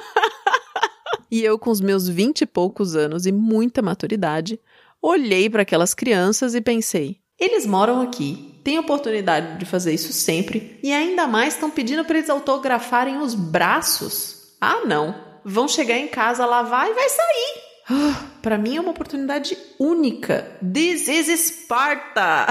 E 1.30 1.42
eu, 1.42 1.58
com 1.58 1.70
os 1.70 1.80
meus 1.80 2.08
vinte 2.08 2.42
e 2.42 2.46
poucos 2.46 2.96
anos 2.96 3.26
e 3.26 3.32
muita 3.32 3.80
maturidade, 3.80 4.60
olhei 5.00 5.48
para 5.48 5.62
aquelas 5.62 5.94
crianças 5.94 6.54
e 6.54 6.60
pensei: 6.60 7.20
eles 7.40 7.64
moram 7.64 8.02
aqui, 8.02 8.60
têm 8.62 8.78
oportunidade 8.78 9.58
de 9.58 9.64
fazer 9.64 9.94
isso 9.94 10.12
sempre 10.12 10.78
e 10.82 10.92
ainda 10.92 11.26
mais 11.26 11.54
estão 11.54 11.70
pedindo 11.70 12.04
para 12.04 12.18
eles 12.18 12.28
autografarem 12.28 13.16
os 13.16 13.34
braços? 13.34 14.54
Ah, 14.60 14.82
não! 14.84 15.14
Vão 15.42 15.66
chegar 15.66 15.96
em 15.96 16.06
casa, 16.06 16.44
lavar 16.44 16.90
e 16.90 16.92
vai 16.92 17.08
sair! 17.08 17.70
Ah, 17.92 18.30
para 18.40 18.56
mim 18.56 18.76
é 18.76 18.80
uma 18.80 18.92
oportunidade 18.92 19.58
única. 19.76 20.56
This 20.60 21.08
is 21.08 21.40
Sparta! 21.40 22.46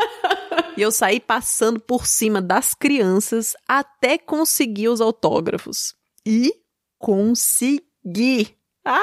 e 0.74 0.80
eu 0.80 0.90
saí 0.90 1.20
passando 1.20 1.78
por 1.78 2.06
cima 2.06 2.40
das 2.40 2.72
crianças 2.72 3.54
até 3.68 4.16
conseguir 4.16 4.88
os 4.88 5.02
autógrafos. 5.02 5.94
E 6.24 6.50
consegui 6.98 7.84
consegui! 8.04 8.54
Ai, 8.84 9.02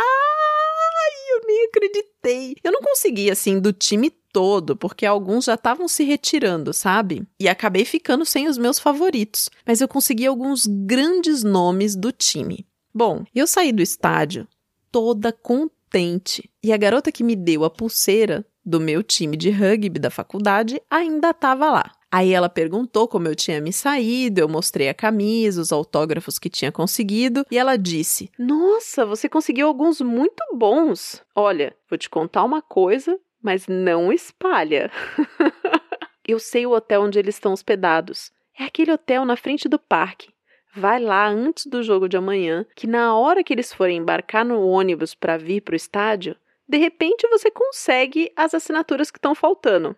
eu 1.31 1.48
nem 1.48 1.65
acreditei. 1.65 2.55
Eu 2.63 2.72
não 2.72 2.81
consegui, 2.81 3.31
assim, 3.31 3.60
do 3.60 3.74
time 3.74 4.12
todo, 4.31 4.75
porque 4.75 5.05
alguns 5.05 5.46
já 5.46 5.55
estavam 5.55 5.88
se 5.88 6.03
retirando, 6.03 6.72
sabe? 6.72 7.27
E 7.39 7.50
acabei 7.50 7.84
ficando 7.84 8.25
sem 8.25 8.48
os 8.48 8.58
meus 8.58 8.77
favoritos. 8.79 9.50
Mas 9.65 9.81
eu 9.81 9.88
consegui 9.88 10.27
alguns 10.27 10.65
grandes 10.67 11.43
nomes 11.43 11.96
do 11.96 12.12
time. 12.12 12.67
Bom, 12.93 13.25
eu 13.34 13.48
saí 13.48 13.72
do 13.72 13.81
estádio 13.81 14.48
toda 14.91 15.31
contente. 15.31 16.50
E 16.63 16.72
a 16.72 16.77
garota 16.77 17.12
que 17.12 17.24
me 17.24 17.36
deu 17.36 17.63
a 17.63 17.70
pulseira 17.70 18.46
do 18.63 18.79
meu 18.79 19.01
time 19.01 19.36
de 19.36 19.50
rugby 19.50 20.00
da 20.00 20.12
faculdade 20.12 20.79
ainda 20.89 21.31
estava 21.31 21.72
lá. 21.72 21.91
Aí 22.12 22.34
ela 22.34 22.50
perguntou 22.50 23.08
como 23.08 23.30
eu 23.30 23.36
tinha 23.36 23.62
me 23.62 23.72
saído, 23.72 24.41
eu 24.41 24.50
mostrei 24.50 24.89
a 24.89 24.94
camisa, 24.94 25.62
os 25.62 25.72
autógrafos 25.72 26.38
que 26.38 26.50
tinha 26.50 26.72
conseguido, 26.72 27.46
e 27.50 27.58
ela 27.58 27.77
disse: 27.77 28.30
Nossa, 28.38 29.06
você 29.06 29.30
conseguiu 29.30 29.68
alguns 29.68 30.01
muito 30.01 30.44
bons. 30.53 31.24
Olha, 31.34 31.74
vou 31.89 31.98
te 31.98 32.10
contar 32.10 32.44
uma 32.44 32.62
coisa, 32.62 33.18
mas 33.41 33.65
não 33.65 34.12
espalha. 34.12 34.91
eu 36.27 36.38
sei 36.38 36.65
o 36.65 36.72
hotel 36.72 37.03
onde 37.03 37.18
eles 37.18 37.36
estão 37.36 37.53
hospedados. 37.53 38.32
É 38.60 38.65
aquele 38.65 38.91
hotel 38.91 39.24
na 39.24 39.38
frente 39.38 39.70
do 39.70 39.80
parque. 39.80 40.30
Vai 40.75 41.00
lá 41.00 41.27
antes 41.27 41.65
do 41.65 41.82
jogo 41.82 42.10
de 42.10 42.18
amanhã, 42.18 42.65
que 42.75 42.88
na 42.88 43.15
hora 43.15 43.44
que 43.44 43.53
eles 43.53 43.74
forem 43.74 43.98
embarcar 43.98 44.46
no 44.46 44.65
ônibus 44.65 45.15
para 45.15 45.38
vir 45.38 45.62
para 45.62 45.74
o 45.74 45.75
estádio, 45.75 46.36
de 46.68 46.77
repente 46.77 47.27
você 47.27 47.50
consegue 47.50 48.32
as 48.36 48.53
assinaturas 48.53 49.10
que 49.12 49.18
estão 49.18 49.34
faltando. 49.34 49.96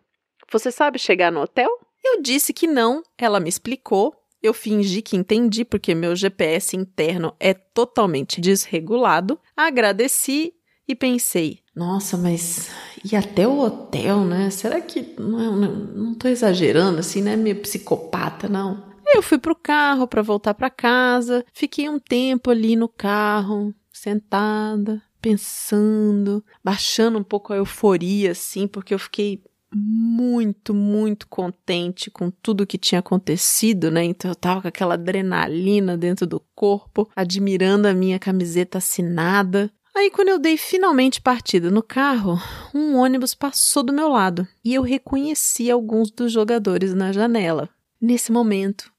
Você 0.52 0.72
sabe 0.72 0.98
chegar 0.98 1.32
no 1.32 1.42
hotel? 1.42 1.70
Eu 2.04 2.22
disse 2.22 2.54
que 2.54 2.68
não, 2.68 3.02
ela 3.18 3.40
me 3.40 3.50
explicou. 3.50 4.14
Eu 4.42 4.54
fingi 4.54 5.02
que 5.02 5.16
entendi 5.16 5.64
porque 5.64 5.96
meu 5.96 6.16
GPS 6.16 6.76
interno 6.76 7.34
é 7.40 7.54
totalmente 7.54 8.42
desregulado. 8.42 9.40
Agradeci 9.56 10.54
e 10.86 10.94
pensei: 10.94 11.60
nossa, 11.74 12.18
mas 12.18 12.70
e 13.10 13.16
até 13.16 13.48
o 13.48 13.60
hotel, 13.60 14.26
né? 14.26 14.50
Será 14.50 14.80
que 14.80 15.16
não, 15.18 15.56
não, 15.56 15.72
não 15.72 16.14
tô 16.14 16.28
exagerando 16.28 17.00
assim, 17.00 17.22
né? 17.22 17.36
Meio 17.36 17.62
psicopata, 17.62 18.48
não. 18.48 18.92
Eu 19.14 19.22
fui 19.22 19.38
pro 19.38 19.56
carro 19.56 20.08
para 20.08 20.22
voltar 20.22 20.54
para 20.54 20.70
casa, 20.70 21.46
fiquei 21.54 21.90
um 21.90 22.00
tempo 22.00 22.50
ali 22.50 22.76
no 22.76 22.88
carro, 22.88 23.74
sentada, 23.92 25.02
pensando, 25.22 26.44
baixando 26.64 27.18
um 27.18 27.24
pouco 27.24 27.54
a 27.54 27.58
euforia 27.58 28.32
assim, 28.32 28.68
porque 28.68 28.94
eu 28.94 29.00
fiquei 29.00 29.44
muito, 29.76 30.74
muito 30.74 31.28
contente 31.28 32.12
com 32.12 32.30
tudo 32.30 32.68
que 32.68 32.78
tinha 32.78 33.00
acontecido, 33.00 33.90
né? 33.90 34.04
Então 34.04 34.32
eu 34.32 34.36
tava 34.36 34.62
com 34.62 34.68
aquela 34.68 34.94
adrenalina 34.94 35.98
dentro 35.98 36.28
do 36.28 36.40
corpo, 36.56 37.10
admirando 37.16 37.88
a 37.88 37.94
minha 37.94 38.20
camiseta 38.20 38.78
assinada. 38.78 39.72
Aí, 39.96 40.10
quando 40.10 40.30
eu 40.30 40.40
dei 40.40 40.58
finalmente 40.58 41.22
partida 41.22 41.70
no 41.70 41.84
carro, 41.84 42.40
um 42.74 42.96
ônibus 42.96 43.36
passou 43.36 43.84
do 43.84 43.94
meu 43.94 44.08
lado 44.08 44.48
e 44.66 44.74
eu 44.74 44.82
reconheci 44.82 45.70
alguns 45.70 46.10
dos 46.10 46.32
jogadores 46.32 46.94
na 46.96 47.12
janela. 47.12 47.70
Nesse 48.02 48.32
momento, 48.32 48.92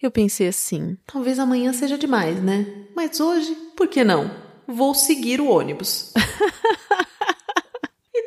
eu 0.00 0.10
pensei 0.10 0.48
assim: 0.48 0.96
talvez 1.06 1.38
amanhã 1.38 1.72
seja 1.72 1.96
demais, 1.96 2.42
né? 2.42 2.66
Mas 2.94 3.18
hoje, 3.18 3.54
por 3.76 3.88
que 3.88 4.04
não? 4.04 4.30
Vou 4.66 4.94
seguir 4.94 5.40
o 5.40 5.48
ônibus. 5.48 6.12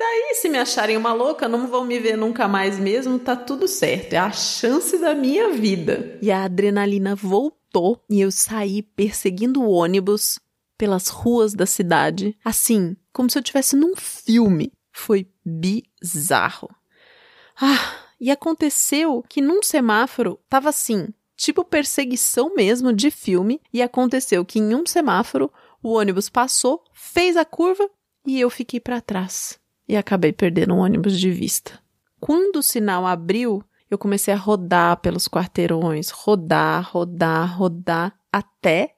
Daí, 0.08 0.36
se 0.36 0.48
me 0.48 0.60
acharem 0.60 0.96
uma 0.96 1.14
louca, 1.14 1.48
não 1.48 1.68
vão 1.68 1.84
me 1.84 1.98
ver 2.00 2.16
nunca 2.16 2.48
mais 2.48 2.78
mesmo, 2.78 3.18
tá 3.18 3.36
tudo 3.36 3.68
certo. 3.68 4.14
É 4.14 4.18
a 4.18 4.32
chance 4.32 5.00
da 5.00 5.16
minha 5.16 5.50
vida. 5.50 6.20
E 6.22 6.32
a 6.32 6.44
adrenalina 6.44 7.16
voltou 7.16 8.00
e 8.08 8.22
eu 8.22 8.30
saí 8.30 8.84
perseguindo 8.84 9.64
o 9.64 9.70
ônibus 9.72 10.40
pelas 10.78 11.08
ruas 11.08 11.56
da 11.56 11.66
cidade, 11.66 12.38
assim, 12.46 12.96
como 13.12 13.32
se 13.32 13.40
eu 13.40 13.42
estivesse 13.42 13.76
num 13.76 13.96
filme. 13.96 14.72
Foi 14.92 15.28
bizarro. 15.44 16.70
Ah, 17.60 17.96
e 18.22 18.30
aconteceu 18.30 19.24
que 19.28 19.42
num 19.42 19.64
semáforo 19.64 20.40
tava 20.48 20.70
assim, 20.70 21.08
tipo 21.36 21.66
perseguição 21.66 22.54
mesmo 22.54 22.94
de 22.94 23.10
filme, 23.10 23.60
e 23.74 23.82
aconteceu 23.82 24.46
que 24.46 24.60
em 24.60 24.76
um 24.76 24.86
semáforo 24.86 25.52
o 25.82 25.94
ônibus 25.94 26.30
passou, 26.30 26.84
fez 26.94 27.36
a 27.36 27.44
curva 27.44 27.90
e 28.24 28.40
eu 28.40 28.52
fiquei 28.52 28.80
para 28.80 29.02
trás 29.02 29.60
e 29.88 29.96
acabei 29.96 30.32
perdendo 30.32 30.74
o 30.74 30.80
ônibus 30.80 31.20
de 31.20 31.32
vista. 31.32 31.80
Quando 32.20 32.58
o 32.58 32.64
sinal 32.64 33.06
abriu, 33.06 33.64
eu 33.90 33.98
comecei 33.98 34.34
a 34.34 34.38
rodar 34.38 34.98
pelos 34.98 35.28
quarteirões, 35.28 36.10
rodar, 36.10 36.90
rodar, 36.92 37.58
rodar, 37.58 38.16
até 38.32 38.96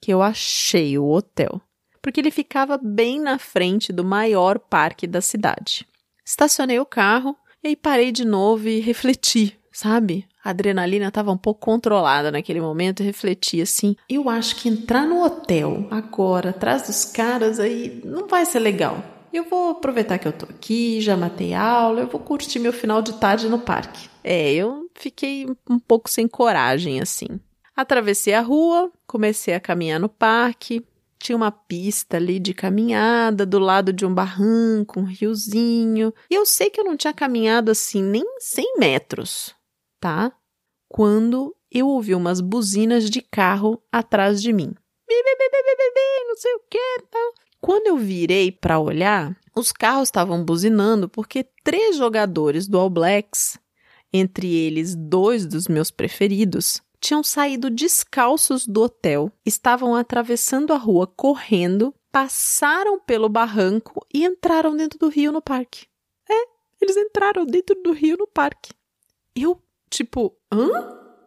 que 0.00 0.12
eu 0.12 0.22
achei 0.22 0.98
o 0.98 1.08
hotel. 1.08 1.60
Porque 2.00 2.20
ele 2.20 2.30
ficava 2.30 2.78
bem 2.78 3.20
na 3.20 3.38
frente 3.38 3.92
do 3.92 4.04
maior 4.04 4.58
parque 4.58 5.06
da 5.06 5.20
cidade. 5.20 5.86
Estacionei 6.24 6.80
o 6.80 6.86
carro 6.86 7.36
e 7.62 7.68
aí 7.68 7.76
parei 7.76 8.10
de 8.10 8.24
novo 8.24 8.68
e 8.68 8.80
refleti, 8.80 9.56
sabe? 9.70 10.26
A 10.44 10.50
adrenalina 10.50 11.06
estava 11.06 11.30
um 11.30 11.36
pouco 11.36 11.60
controlada 11.60 12.32
naquele 12.32 12.60
momento 12.60 13.00
e 13.00 13.06
refleti 13.06 13.60
assim: 13.60 13.94
eu 14.08 14.28
acho 14.28 14.56
que 14.56 14.68
entrar 14.68 15.06
no 15.06 15.22
hotel 15.22 15.86
agora, 15.90 16.50
atrás 16.50 16.88
dos 16.88 17.04
caras, 17.04 17.60
aí 17.60 18.02
não 18.04 18.26
vai 18.26 18.44
ser 18.44 18.58
legal 18.58 19.21
eu 19.36 19.44
vou 19.44 19.70
aproveitar 19.70 20.18
que 20.18 20.28
eu 20.28 20.32
tô 20.32 20.46
aqui, 20.46 21.00
já 21.00 21.16
matei 21.16 21.54
aula, 21.54 22.00
eu 22.00 22.06
vou 22.06 22.20
curtir 22.20 22.58
meu 22.58 22.72
final 22.72 23.00
de 23.00 23.14
tarde 23.14 23.48
no 23.48 23.58
parque. 23.58 24.08
É, 24.22 24.52
eu 24.52 24.88
fiquei 24.94 25.46
um 25.68 25.78
pouco 25.78 26.08
sem 26.08 26.28
coragem 26.28 27.00
assim. 27.00 27.40
Atravessei 27.74 28.34
a 28.34 28.40
rua, 28.40 28.92
comecei 29.06 29.54
a 29.54 29.60
caminhar 29.60 29.98
no 29.98 30.08
parque. 30.08 30.84
Tinha 31.18 31.36
uma 31.36 31.50
pista 31.50 32.16
ali 32.16 32.38
de 32.38 32.52
caminhada 32.52 33.46
do 33.46 33.58
lado 33.58 33.92
de 33.92 34.04
um 34.04 34.12
barranco, 34.12 35.00
um 35.00 35.04
riozinho. 35.04 36.12
E 36.28 36.34
eu 36.34 36.44
sei 36.44 36.68
que 36.68 36.80
eu 36.80 36.84
não 36.84 36.96
tinha 36.96 37.14
caminhado 37.14 37.70
assim 37.70 38.02
nem 38.02 38.24
100 38.38 38.78
metros, 38.78 39.54
tá? 40.00 40.32
Quando 40.88 41.54
eu 41.70 41.86
ouvi 41.86 42.14
umas 42.14 42.40
buzinas 42.40 43.08
de 43.08 43.22
carro 43.22 43.82
atrás 43.90 44.42
de 44.42 44.52
mim. 44.52 44.74
Bi, 45.08 45.22
bi, 45.24 45.36
bi, 45.38 45.48
bi, 45.50 45.62
bi, 45.62 45.92
bi, 45.94 46.28
não 46.28 46.36
sei 46.36 46.54
o 46.54 46.60
que, 46.68 47.02
tal. 47.10 47.32
Quando 47.62 47.86
eu 47.86 47.96
virei 47.96 48.50
para 48.50 48.80
olhar, 48.80 49.38
os 49.54 49.70
carros 49.70 50.08
estavam 50.08 50.44
buzinando 50.44 51.08
porque 51.08 51.46
três 51.62 51.96
jogadores 51.96 52.66
do 52.66 52.76
All 52.76 52.90
Blacks, 52.90 53.56
entre 54.12 54.52
eles 54.52 54.96
dois 54.96 55.46
dos 55.46 55.68
meus 55.68 55.88
preferidos, 55.88 56.82
tinham 56.98 57.22
saído 57.22 57.70
descalços 57.70 58.66
do 58.66 58.82
hotel, 58.82 59.30
estavam 59.46 59.94
atravessando 59.94 60.72
a 60.72 60.76
rua 60.76 61.06
correndo, 61.06 61.94
passaram 62.10 62.98
pelo 62.98 63.28
barranco 63.28 64.04
e 64.12 64.24
entraram 64.24 64.76
dentro 64.76 64.98
do 64.98 65.08
rio 65.08 65.30
no 65.30 65.40
parque. 65.40 65.86
É, 66.28 66.44
eles 66.80 66.96
entraram 66.96 67.46
dentro 67.46 67.80
do 67.80 67.92
rio 67.92 68.16
no 68.18 68.26
parque. 68.26 68.72
Eu, 69.36 69.62
tipo, 69.88 70.36
hã? 70.52 70.66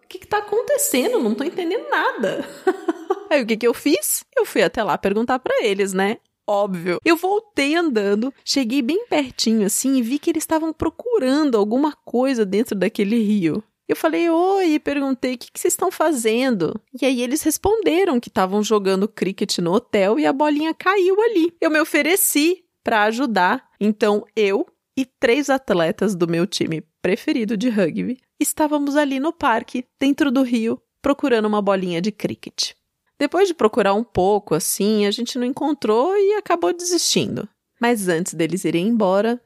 O 0.03 0.07
que, 0.09 0.19
que 0.19 0.27
tá 0.27 0.39
acontecendo? 0.39 1.17
Não 1.17 1.33
tô 1.33 1.45
entendendo 1.45 1.89
nada. 1.89 2.45
Aí 3.35 3.43
o 3.43 3.45
que, 3.45 3.57
que 3.57 3.67
eu 3.67 3.73
fiz? 3.73 4.23
Eu 4.33 4.45
fui 4.45 4.63
até 4.63 4.81
lá 4.81 4.97
perguntar 4.97 5.39
para 5.39 5.61
eles, 5.61 5.91
né? 5.91 6.17
Óbvio. 6.47 7.01
Eu 7.03 7.17
voltei 7.17 7.75
andando, 7.75 8.33
cheguei 8.45 8.81
bem 8.81 9.05
pertinho 9.07 9.65
assim 9.65 9.95
e 9.95 10.01
vi 10.01 10.17
que 10.17 10.29
eles 10.29 10.43
estavam 10.43 10.71
procurando 10.71 11.57
alguma 11.57 11.91
coisa 11.91 12.45
dentro 12.45 12.75
daquele 12.75 13.21
rio. 13.21 13.61
Eu 13.89 13.95
falei, 13.95 14.29
oi, 14.29 14.75
e 14.75 14.79
perguntei 14.79 15.33
o 15.33 15.37
que, 15.37 15.51
que 15.51 15.59
vocês 15.59 15.73
estão 15.73 15.91
fazendo. 15.91 16.79
E 17.01 17.05
aí 17.05 17.21
eles 17.21 17.41
responderam 17.43 18.21
que 18.21 18.29
estavam 18.29 18.63
jogando 18.63 19.07
cricket 19.07 19.57
no 19.57 19.73
hotel 19.73 20.17
e 20.17 20.25
a 20.25 20.31
bolinha 20.31 20.73
caiu 20.73 21.21
ali. 21.21 21.53
Eu 21.59 21.69
me 21.69 21.79
ofereci 21.81 22.63
para 22.81 23.03
ajudar. 23.03 23.69
Então 23.81 24.25
eu 24.33 24.65
e 24.95 25.05
três 25.05 25.49
atletas 25.49 26.15
do 26.15 26.25
meu 26.25 26.47
time 26.47 26.81
preferido 27.01 27.57
de 27.57 27.69
rugby 27.69 28.17
estávamos 28.39 28.95
ali 28.95 29.19
no 29.19 29.33
parque, 29.33 29.85
dentro 29.99 30.31
do 30.31 30.41
rio, 30.41 30.81
procurando 31.01 31.47
uma 31.47 31.61
bolinha 31.61 32.01
de 32.01 32.13
cricket. 32.13 32.71
Depois 33.17 33.47
de 33.47 33.53
procurar 33.53 33.93
um 33.93 34.03
pouco 34.03 34.53
assim, 34.55 35.05
a 35.05 35.11
gente 35.11 35.37
não 35.37 35.45
encontrou 35.45 36.15
e 36.15 36.33
acabou 36.33 36.73
desistindo. 36.73 37.47
Mas 37.79 38.07
antes 38.07 38.33
deles 38.33 38.65
irem 38.65 38.87
embora, 38.87 39.41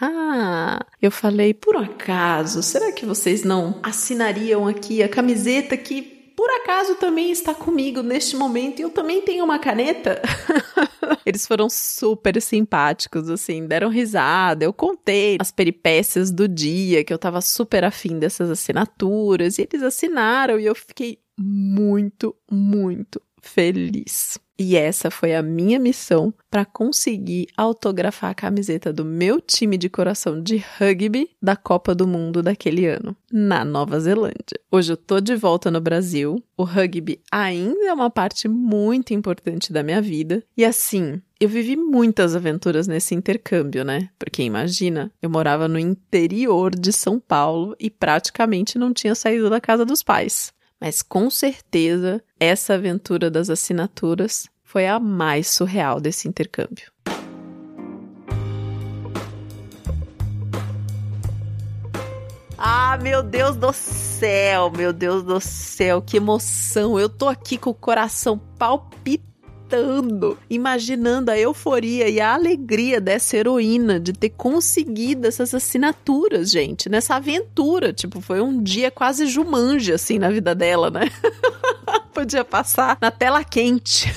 Haha, 0.00 0.84
eu 1.00 1.10
falei, 1.10 1.52
por 1.52 1.76
acaso, 1.76 2.62
será 2.62 2.90
que 2.90 3.04
vocês 3.04 3.44
não 3.44 3.78
assinariam 3.82 4.66
aqui 4.66 5.02
a 5.02 5.08
camiseta 5.08 5.76
que 5.76 6.17
por 6.38 6.48
acaso 6.50 6.94
também 6.94 7.32
está 7.32 7.52
comigo 7.52 8.00
neste 8.00 8.36
momento 8.36 8.78
e 8.78 8.82
eu 8.82 8.90
também 8.90 9.20
tenho 9.22 9.44
uma 9.44 9.58
caneta? 9.58 10.22
Eles 11.26 11.44
foram 11.44 11.68
super 11.68 12.40
simpáticos, 12.40 13.28
assim, 13.28 13.66
deram 13.66 13.88
risada. 13.88 14.64
Eu 14.64 14.72
contei 14.72 15.36
as 15.40 15.50
peripécias 15.50 16.30
do 16.30 16.46
dia, 16.46 17.02
que 17.02 17.12
eu 17.12 17.18
tava 17.18 17.40
super 17.40 17.82
afim 17.82 18.20
dessas 18.20 18.48
assinaturas, 18.50 19.58
e 19.58 19.62
eles 19.62 19.82
assinaram 19.82 20.60
e 20.60 20.66
eu 20.66 20.76
fiquei 20.76 21.18
muito, 21.36 22.36
muito 22.48 23.20
feliz. 23.42 24.38
E 24.58 24.74
essa 24.74 25.08
foi 25.08 25.36
a 25.36 25.42
minha 25.42 25.78
missão 25.78 26.34
para 26.50 26.64
conseguir 26.64 27.46
autografar 27.56 28.30
a 28.30 28.34
camiseta 28.34 28.92
do 28.92 29.04
meu 29.04 29.40
time 29.40 29.78
de 29.78 29.88
coração 29.88 30.42
de 30.42 30.56
rugby 30.78 31.30
da 31.40 31.54
Copa 31.54 31.94
do 31.94 32.08
Mundo 32.08 32.42
daquele 32.42 32.86
ano, 32.86 33.14
na 33.30 33.64
Nova 33.64 34.00
Zelândia. 34.00 34.58
Hoje 34.70 34.92
eu 34.92 34.96
tô 34.96 35.20
de 35.20 35.36
volta 35.36 35.70
no 35.70 35.80
Brasil. 35.80 36.42
O 36.56 36.64
rugby 36.64 37.20
ainda 37.30 37.86
é 37.86 37.92
uma 37.92 38.10
parte 38.10 38.48
muito 38.48 39.14
importante 39.14 39.72
da 39.72 39.84
minha 39.84 40.02
vida. 40.02 40.42
E 40.56 40.64
assim, 40.64 41.22
eu 41.38 41.48
vivi 41.48 41.76
muitas 41.76 42.34
aventuras 42.34 42.88
nesse 42.88 43.14
intercâmbio, 43.14 43.84
né? 43.84 44.08
Porque 44.18 44.42
imagina, 44.42 45.12
eu 45.22 45.30
morava 45.30 45.68
no 45.68 45.78
interior 45.78 46.74
de 46.74 46.92
São 46.92 47.20
Paulo 47.20 47.76
e 47.78 47.88
praticamente 47.88 48.76
não 48.76 48.92
tinha 48.92 49.14
saído 49.14 49.48
da 49.48 49.60
casa 49.60 49.84
dos 49.84 50.02
pais. 50.02 50.52
Mas 50.80 51.02
com 51.02 51.28
certeza, 51.28 52.22
essa 52.38 52.74
aventura 52.74 53.30
das 53.30 53.50
assinaturas 53.50 54.48
foi 54.62 54.86
a 54.86 55.00
mais 55.00 55.48
surreal 55.48 56.00
desse 56.00 56.28
intercâmbio. 56.28 56.92
Ah, 62.56 62.98
meu 63.00 63.22
Deus 63.22 63.56
do 63.56 63.72
céu, 63.72 64.70
meu 64.70 64.92
Deus 64.92 65.22
do 65.22 65.40
céu, 65.40 66.02
que 66.02 66.16
emoção! 66.16 66.98
Eu 66.98 67.08
tô 67.08 67.28
aqui 67.28 67.56
com 67.56 67.70
o 67.70 67.74
coração 67.74 68.36
palpitando 68.58 69.37
gritando, 69.68 70.38
imaginando 70.48 71.30
a 71.30 71.38
euforia 71.38 72.08
e 72.08 72.20
a 72.20 72.32
alegria 72.32 73.00
dessa 73.00 73.36
heroína 73.36 74.00
de 74.00 74.12
ter 74.12 74.30
conseguido 74.30 75.26
essas 75.26 75.54
assinaturas, 75.54 76.50
gente, 76.50 76.88
nessa 76.88 77.16
aventura. 77.16 77.92
Tipo, 77.92 78.20
foi 78.20 78.40
um 78.40 78.62
dia 78.62 78.90
quase 78.90 79.26
Jumanji, 79.26 79.92
assim, 79.92 80.18
na 80.18 80.30
vida 80.30 80.54
dela, 80.54 80.90
né? 80.90 81.10
Podia 82.14 82.44
passar 82.44 82.96
na 83.00 83.10
tela 83.10 83.44
quente. 83.44 84.10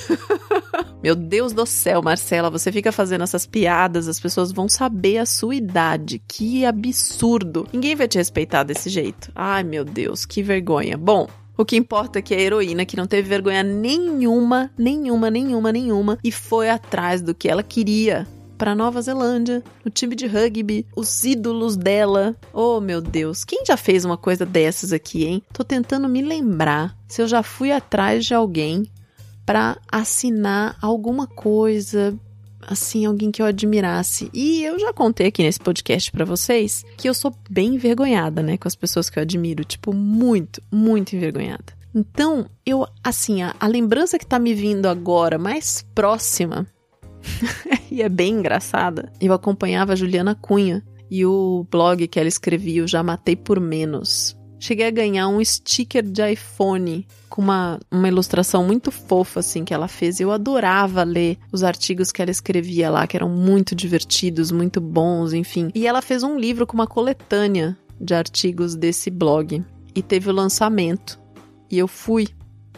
Meu 1.02 1.14
Deus 1.14 1.52
do 1.52 1.66
céu, 1.66 2.00
Marcela, 2.00 2.48
você 2.48 2.72
fica 2.72 2.90
fazendo 2.90 3.22
essas 3.22 3.44
piadas, 3.44 4.08
as 4.08 4.18
pessoas 4.18 4.52
vão 4.52 4.68
saber 4.68 5.18
a 5.18 5.26
sua 5.26 5.54
idade. 5.54 6.20
Que 6.26 6.64
absurdo. 6.64 7.66
Ninguém 7.72 7.94
vai 7.94 8.08
te 8.08 8.18
respeitar 8.18 8.62
desse 8.62 8.88
jeito. 8.88 9.30
Ai, 9.34 9.64
meu 9.64 9.84
Deus, 9.84 10.24
que 10.24 10.42
vergonha. 10.42 10.96
Bom, 10.96 11.28
o 11.56 11.64
que 11.64 11.76
importa 11.76 12.18
é 12.18 12.22
que 12.22 12.34
a 12.34 12.40
heroína, 12.40 12.84
que 12.84 12.96
não 12.96 13.06
teve 13.06 13.28
vergonha 13.28 13.62
nenhuma, 13.62 14.70
nenhuma, 14.76 15.30
nenhuma, 15.30 15.72
nenhuma, 15.72 16.18
e 16.24 16.32
foi 16.32 16.70
atrás 16.70 17.20
do 17.20 17.34
que 17.34 17.48
ela 17.48 17.62
queria 17.62 18.26
para 18.56 18.76
Nova 18.76 19.02
Zelândia, 19.02 19.62
o 19.84 19.90
time 19.90 20.14
de 20.14 20.26
rugby, 20.26 20.86
os 20.94 21.24
ídolos 21.24 21.76
dela. 21.76 22.36
Oh, 22.52 22.80
meu 22.80 23.00
Deus, 23.00 23.42
quem 23.42 23.64
já 23.66 23.76
fez 23.76 24.04
uma 24.04 24.16
coisa 24.16 24.46
dessas 24.46 24.92
aqui, 24.92 25.24
hein? 25.24 25.42
Tô 25.52 25.64
tentando 25.64 26.08
me 26.08 26.22
lembrar 26.22 26.96
se 27.08 27.20
eu 27.20 27.26
já 27.26 27.42
fui 27.42 27.72
atrás 27.72 28.24
de 28.24 28.34
alguém 28.34 28.84
para 29.44 29.78
assinar 29.90 30.76
alguma 30.80 31.26
coisa, 31.26 32.16
assim, 32.66 33.04
alguém 33.04 33.30
que 33.30 33.42
eu 33.42 33.46
admirasse. 33.46 34.30
E 34.32 34.62
eu 34.62 34.78
já 34.78 34.92
contei 34.92 35.26
aqui 35.26 35.42
nesse 35.42 35.60
podcast 35.60 36.10
para 36.10 36.24
vocês 36.24 36.84
que 36.96 37.08
eu 37.08 37.14
sou 37.14 37.34
bem 37.50 37.74
envergonhada, 37.74 38.42
né, 38.42 38.56
com 38.56 38.68
as 38.68 38.74
pessoas 38.74 39.10
que 39.10 39.18
eu 39.18 39.22
admiro, 39.22 39.64
tipo, 39.64 39.92
muito, 39.92 40.62
muito 40.70 41.14
envergonhada. 41.14 41.72
Então, 41.94 42.46
eu, 42.64 42.86
assim, 43.04 43.42
a, 43.42 43.54
a 43.60 43.66
lembrança 43.66 44.18
que 44.18 44.26
tá 44.26 44.38
me 44.38 44.54
vindo 44.54 44.86
agora 44.86 45.38
mais 45.38 45.84
próxima, 45.94 46.66
e 47.90 48.02
é 48.02 48.08
bem 48.08 48.34
engraçada, 48.34 49.12
eu 49.20 49.32
acompanhava 49.32 49.92
a 49.92 49.96
Juliana 49.96 50.34
Cunha 50.34 50.82
e 51.10 51.26
o 51.26 51.66
blog 51.70 52.08
que 52.08 52.18
ela 52.18 52.28
escrevia, 52.28 52.80
eu 52.80 52.88
Já 52.88 53.02
Matei 53.02 53.36
por 53.36 53.60
Menos. 53.60 54.36
Cheguei 54.62 54.86
a 54.86 54.92
ganhar 54.92 55.26
um 55.26 55.44
sticker 55.44 56.04
de 56.04 56.22
iPhone 56.34 57.04
com 57.28 57.42
uma, 57.42 57.80
uma 57.90 58.06
ilustração 58.06 58.64
muito 58.64 58.92
fofa, 58.92 59.40
assim, 59.40 59.64
que 59.64 59.74
ela 59.74 59.88
fez. 59.88 60.20
Eu 60.20 60.30
adorava 60.30 61.02
ler 61.02 61.36
os 61.50 61.64
artigos 61.64 62.12
que 62.12 62.22
ela 62.22 62.30
escrevia 62.30 62.88
lá, 62.88 63.04
que 63.04 63.16
eram 63.16 63.28
muito 63.28 63.74
divertidos, 63.74 64.52
muito 64.52 64.80
bons, 64.80 65.32
enfim. 65.32 65.72
E 65.74 65.84
ela 65.84 66.00
fez 66.00 66.22
um 66.22 66.38
livro 66.38 66.64
com 66.64 66.74
uma 66.74 66.86
coletânea 66.86 67.76
de 68.00 68.14
artigos 68.14 68.76
desse 68.76 69.10
blog. 69.10 69.64
E 69.96 70.00
teve 70.00 70.30
o 70.30 70.32
lançamento. 70.32 71.18
E 71.68 71.76
eu 71.76 71.88
fui, 71.88 72.28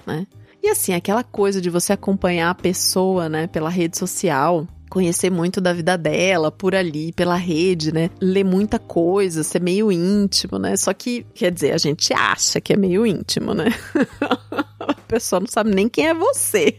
né? 0.06 0.26
E 0.62 0.70
assim, 0.70 0.94
aquela 0.94 1.22
coisa 1.22 1.60
de 1.60 1.68
você 1.68 1.92
acompanhar 1.92 2.48
a 2.48 2.54
pessoa, 2.54 3.28
né, 3.28 3.46
pela 3.46 3.68
rede 3.68 3.98
social, 3.98 4.66
conhecer 4.88 5.30
muito 5.30 5.60
da 5.60 5.72
vida 5.72 5.96
dela 5.96 6.50
por 6.50 6.74
ali, 6.74 7.12
pela 7.12 7.36
rede, 7.36 7.92
né? 7.92 8.10
Ler 8.20 8.44
muita 8.44 8.78
coisa, 8.78 9.42
ser 9.42 9.60
meio 9.60 9.90
íntimo, 9.90 10.58
né? 10.58 10.76
Só 10.76 10.92
que, 10.92 11.26
quer 11.34 11.50
dizer, 11.50 11.72
a 11.72 11.78
gente 11.78 12.12
acha 12.12 12.60
que 12.60 12.72
é 12.72 12.76
meio 12.76 13.06
íntimo, 13.06 13.54
né? 13.54 13.66
a 14.78 14.94
pessoa 15.08 15.40
não 15.40 15.46
sabe 15.46 15.74
nem 15.74 15.88
quem 15.88 16.08
é 16.08 16.14
você. 16.14 16.78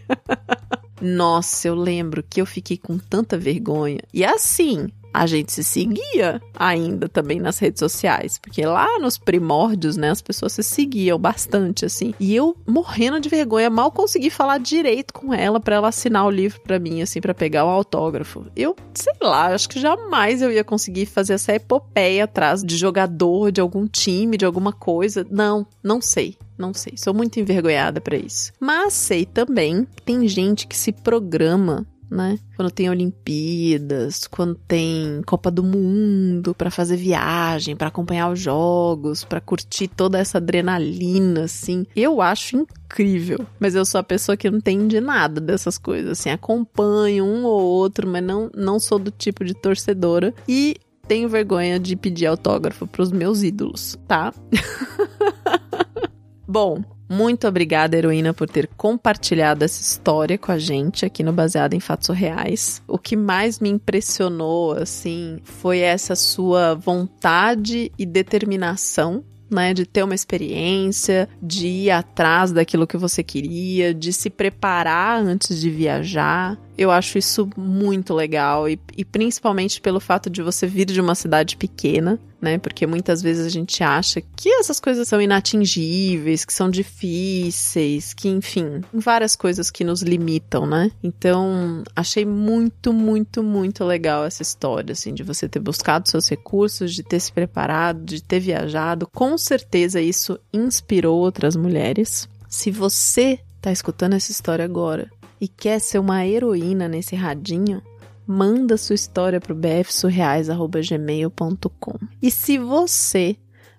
Nossa, 1.02 1.68
eu 1.68 1.76
lembro 1.76 2.24
que 2.24 2.40
eu 2.42 2.46
fiquei 2.46 2.78
com 2.78 2.98
tanta 2.98 3.38
vergonha. 3.38 4.00
E 4.14 4.24
assim, 4.24 4.88
a 5.16 5.26
gente 5.26 5.52
se 5.52 5.64
seguia 5.64 6.42
ainda 6.54 7.08
também 7.08 7.40
nas 7.40 7.58
redes 7.58 7.80
sociais, 7.80 8.38
porque 8.38 8.66
lá 8.66 9.00
nos 9.00 9.18
primórdios, 9.18 9.96
né, 9.96 10.10
as 10.10 10.22
pessoas 10.22 10.54
se 10.54 10.64
seguiam 10.64 11.18
bastante 11.18 11.86
assim. 11.86 12.14
E 12.20 12.36
eu 12.36 12.56
morrendo 12.68 13.20
de 13.20 13.30
vergonha, 13.30 13.70
mal 13.70 13.92
consegui 13.92 14.30
falar 14.30 14.58
direito 14.58 15.14
com 15.14 15.34
ela 15.34 15.60
para 15.60 15.78
ela 15.78 15.88
assinar 15.88 16.26
o 16.26 16.30
livro 16.30 16.60
para 16.62 16.80
mim 16.80 17.02
assim, 17.02 17.22
para 17.22 17.34
pegar 17.34 17.66
o 17.66 17.70
autógrafo. 17.70 18.46
Eu, 18.56 18.76
sei 18.94 19.14
lá, 19.22 19.54
acho 19.54 19.70
que 19.70 19.80
jamais 19.80 20.42
eu 20.42 20.52
ia 20.52 20.64
conseguir 20.64 21.06
fazer 21.06 21.34
essa 21.34 21.54
epopeia 21.54 22.26
atrás 22.26 22.62
de 22.62 22.76
jogador 22.76 23.52
de 23.52 23.62
algum 23.62 23.88
time, 23.88 24.38
de 24.38 24.46
alguma 24.46 24.74
coisa. 24.74 25.26
Não, 25.30 25.66
não 25.82 26.02
sei. 26.02 26.38
Não 26.58 26.74
sei, 26.74 26.94
sou 26.96 27.14
muito 27.14 27.38
envergonhada 27.38 28.00
para 28.00 28.16
isso. 28.16 28.54
Mas 28.62 28.94
sei 28.94 29.26
também 29.26 29.86
que 29.94 30.02
tem 30.02 30.26
gente 30.26 30.68
que 30.68 30.78
se 30.78 30.94
programa 30.94 31.86
né? 32.10 32.40
Quando 32.56 32.72
tem 32.72 32.90
Olimpíadas, 32.90 34.28
quando 34.28 34.56
tem 34.56 35.22
Copa 35.26 35.50
do 35.52 35.64
Mundo 35.64 36.54
para 36.54 36.72
fazer 36.72 36.98
viagem, 36.98 37.76
para 37.76 37.88
acompanhar 37.88 38.32
os 38.32 38.40
jogos, 38.40 39.24
para 39.24 39.42
curtir 39.42 39.88
toda 39.88 40.18
essa 40.18 40.38
adrenalina 40.38 41.44
assim. 41.44 41.86
Eu 41.96 42.22
acho 42.22 42.58
incrível, 42.58 43.46
mas 43.60 43.76
eu 43.76 43.86
sou 43.86 44.00
a 44.00 44.04
pessoa 44.04 44.38
que 44.38 44.50
não 44.50 44.58
entende 44.58 45.00
nada 45.00 45.42
dessas 45.42 45.78
coisas, 45.78 46.12
assim, 46.12 46.30
acompanho 46.30 47.26
um 47.26 47.44
ou 47.46 47.62
outro, 47.62 48.08
mas 48.08 48.24
não 48.24 48.50
não 48.56 48.80
sou 48.80 49.00
do 49.00 49.12
tipo 49.12 49.44
de 49.44 49.54
torcedora 49.54 50.34
e 50.48 50.78
tenho 51.08 51.30
vergonha 51.30 51.80
de 51.80 51.96
pedir 51.96 52.26
autógrafo 52.26 52.88
pros 52.88 53.12
meus 53.12 53.44
ídolos, 53.44 53.98
tá? 54.08 54.34
Bom, 56.48 56.84
muito 57.10 57.48
obrigada, 57.48 57.98
heroína, 57.98 58.34
por 58.34 58.50
ter 58.50 58.68
compartilhado 58.76 59.64
essa 59.64 59.82
história 59.82 60.38
com 60.38 60.52
a 60.52 60.58
gente 60.58 61.06
aqui 61.06 61.24
no 61.24 61.32
Baseado 61.32 61.74
em 61.74 61.80
Fatos 61.80 62.10
Reais. 62.10 62.82
O 62.88 62.98
que 62.98 63.16
mais 63.16 63.60
me 63.60 63.70
impressionou, 63.70 64.74
assim, 64.74 65.40
foi 65.44 65.80
essa 65.80 66.16
sua 66.16 66.74
vontade 66.74 67.92
e 67.98 68.06
determinação 68.06 69.24
né, 69.50 69.74
de 69.74 69.86
ter 69.86 70.04
uma 70.04 70.16
experiência, 70.16 71.30
de 71.42 71.68
ir 71.68 71.92
atrás 71.92 72.52
daquilo 72.52 72.88
que 72.88 72.98
você 72.98 73.24
queria, 73.24 73.94
de 73.94 74.12
se 74.12 74.30
preparar 74.30 75.22
antes 75.22 75.60
de 75.60 75.70
viajar. 75.70 76.58
Eu 76.78 76.92
acho 76.92 77.18
isso 77.18 77.50
muito 77.56 78.14
legal 78.14 78.68
e, 78.68 78.80
e 78.98 79.06
principalmente 79.06 79.80
pelo 79.80 80.00
fato 80.00 80.30
de 80.30 80.42
você 80.42 80.68
vir 80.68 80.86
de 80.86 81.00
uma 81.00 81.16
cidade 81.16 81.56
pequena, 81.56 82.20
né? 82.42 82.58
Porque 82.58 82.86
muitas 82.86 83.22
vezes 83.22 83.46
a 83.46 83.50
gente 83.50 83.84
acha 83.84 84.22
que 84.22 84.50
essas 84.50 84.80
coisas 84.80 85.08
são 85.08 85.22
inatingíveis, 85.22 86.44
que 86.44 86.54
são 86.54 86.70
difíceis, 86.70 88.14
que 88.14 88.28
enfim, 88.28 88.82
várias 88.94 89.36
coisas 89.36 89.72
que 89.72 89.84
nos 89.84 90.02
limitam, 90.02 90.68
né? 90.68 90.92
Então, 91.02 91.84
achei 91.96 92.26
muito, 92.26 92.92
muito, 92.92 93.42
muito 93.42 93.84
legal 93.84 94.26
essa 94.26 94.42
história, 94.42 94.92
assim, 94.92 95.14
de 95.14 95.24
você 95.24 95.48
ter 95.48 95.60
buscado 95.60 96.10
seus 96.10 96.30
recursos, 96.30 96.94
de 96.94 97.04
ter 97.04 97.20
se 97.20 97.32
preparado, 97.32 98.04
de 98.04 98.22
ter 98.22 98.40
viajado. 98.40 99.08
Com 99.14 99.38
certeza 99.38 100.02
isso 100.02 100.38
inspirou 100.54 101.18
outras 101.18 101.56
mulheres. 101.56 102.30
Se 102.50 102.70
você 102.70 103.40
tá 103.62 103.72
escutando 103.72 104.14
essa 104.14 104.32
história 104.32 104.64
agora 104.64 105.10
e 105.40 105.48
quer 105.48 105.80
ser 105.80 106.00
uma 106.00 106.26
heroína 106.26 106.88
nesse 106.88 107.16
radinho, 107.16 107.84
manda 108.26 108.78
sua 108.78 108.96
história 108.96 109.40
para 109.40 109.54
o 109.54 109.56
bfsurreais.gmail.com. 109.56 112.00
E 112.22 112.32
se 112.32 112.58
você 112.58 113.38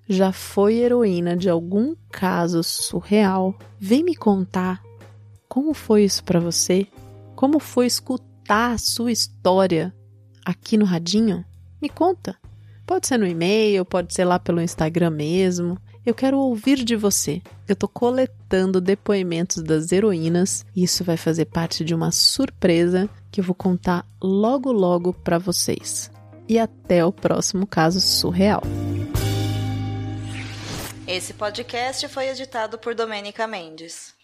já 0.08 0.30
foi 0.32 0.76
heroína 0.76 1.36
de 1.36 1.50
algum 1.50 1.96
caso 2.10 2.62
surreal, 2.62 3.58
vem 3.78 4.04
me 4.04 4.14
contar 4.14 4.86
como 5.56 5.72
foi 5.72 6.04
isso 6.04 6.22
para 6.22 6.38
você? 6.38 6.86
Como 7.34 7.58
foi 7.58 7.86
escutar 7.86 8.72
a 8.72 8.78
sua 8.78 9.10
história 9.10 9.90
aqui 10.44 10.76
no 10.76 10.84
radinho? 10.84 11.46
Me 11.80 11.88
conta. 11.88 12.36
Pode 12.84 13.06
ser 13.06 13.18
no 13.18 13.26
e-mail, 13.26 13.82
pode 13.82 14.12
ser 14.12 14.26
lá 14.26 14.38
pelo 14.38 14.60
Instagram 14.60 15.10
mesmo. 15.10 15.78
Eu 16.06 16.14
quero 16.14 16.38
ouvir 16.38 16.84
de 16.84 16.94
você. 16.94 17.42
Eu 17.66 17.74
tô 17.74 17.88
coletando 17.88 18.80
depoimentos 18.80 19.60
das 19.60 19.90
heroínas 19.90 20.64
e 20.74 20.84
isso 20.84 21.02
vai 21.02 21.16
fazer 21.16 21.46
parte 21.46 21.84
de 21.84 21.92
uma 21.96 22.12
surpresa 22.12 23.10
que 23.28 23.40
eu 23.40 23.44
vou 23.44 23.56
contar 23.56 24.06
logo 24.22 24.70
logo 24.70 25.12
para 25.12 25.36
vocês. 25.36 26.08
E 26.48 26.60
até 26.60 27.04
o 27.04 27.10
próximo 27.10 27.66
caso 27.66 28.00
surreal. 28.00 28.62
Esse 31.08 31.34
podcast 31.34 32.06
foi 32.06 32.28
editado 32.28 32.78
por 32.78 32.94
Domênica 32.94 33.44
Mendes. 33.48 34.15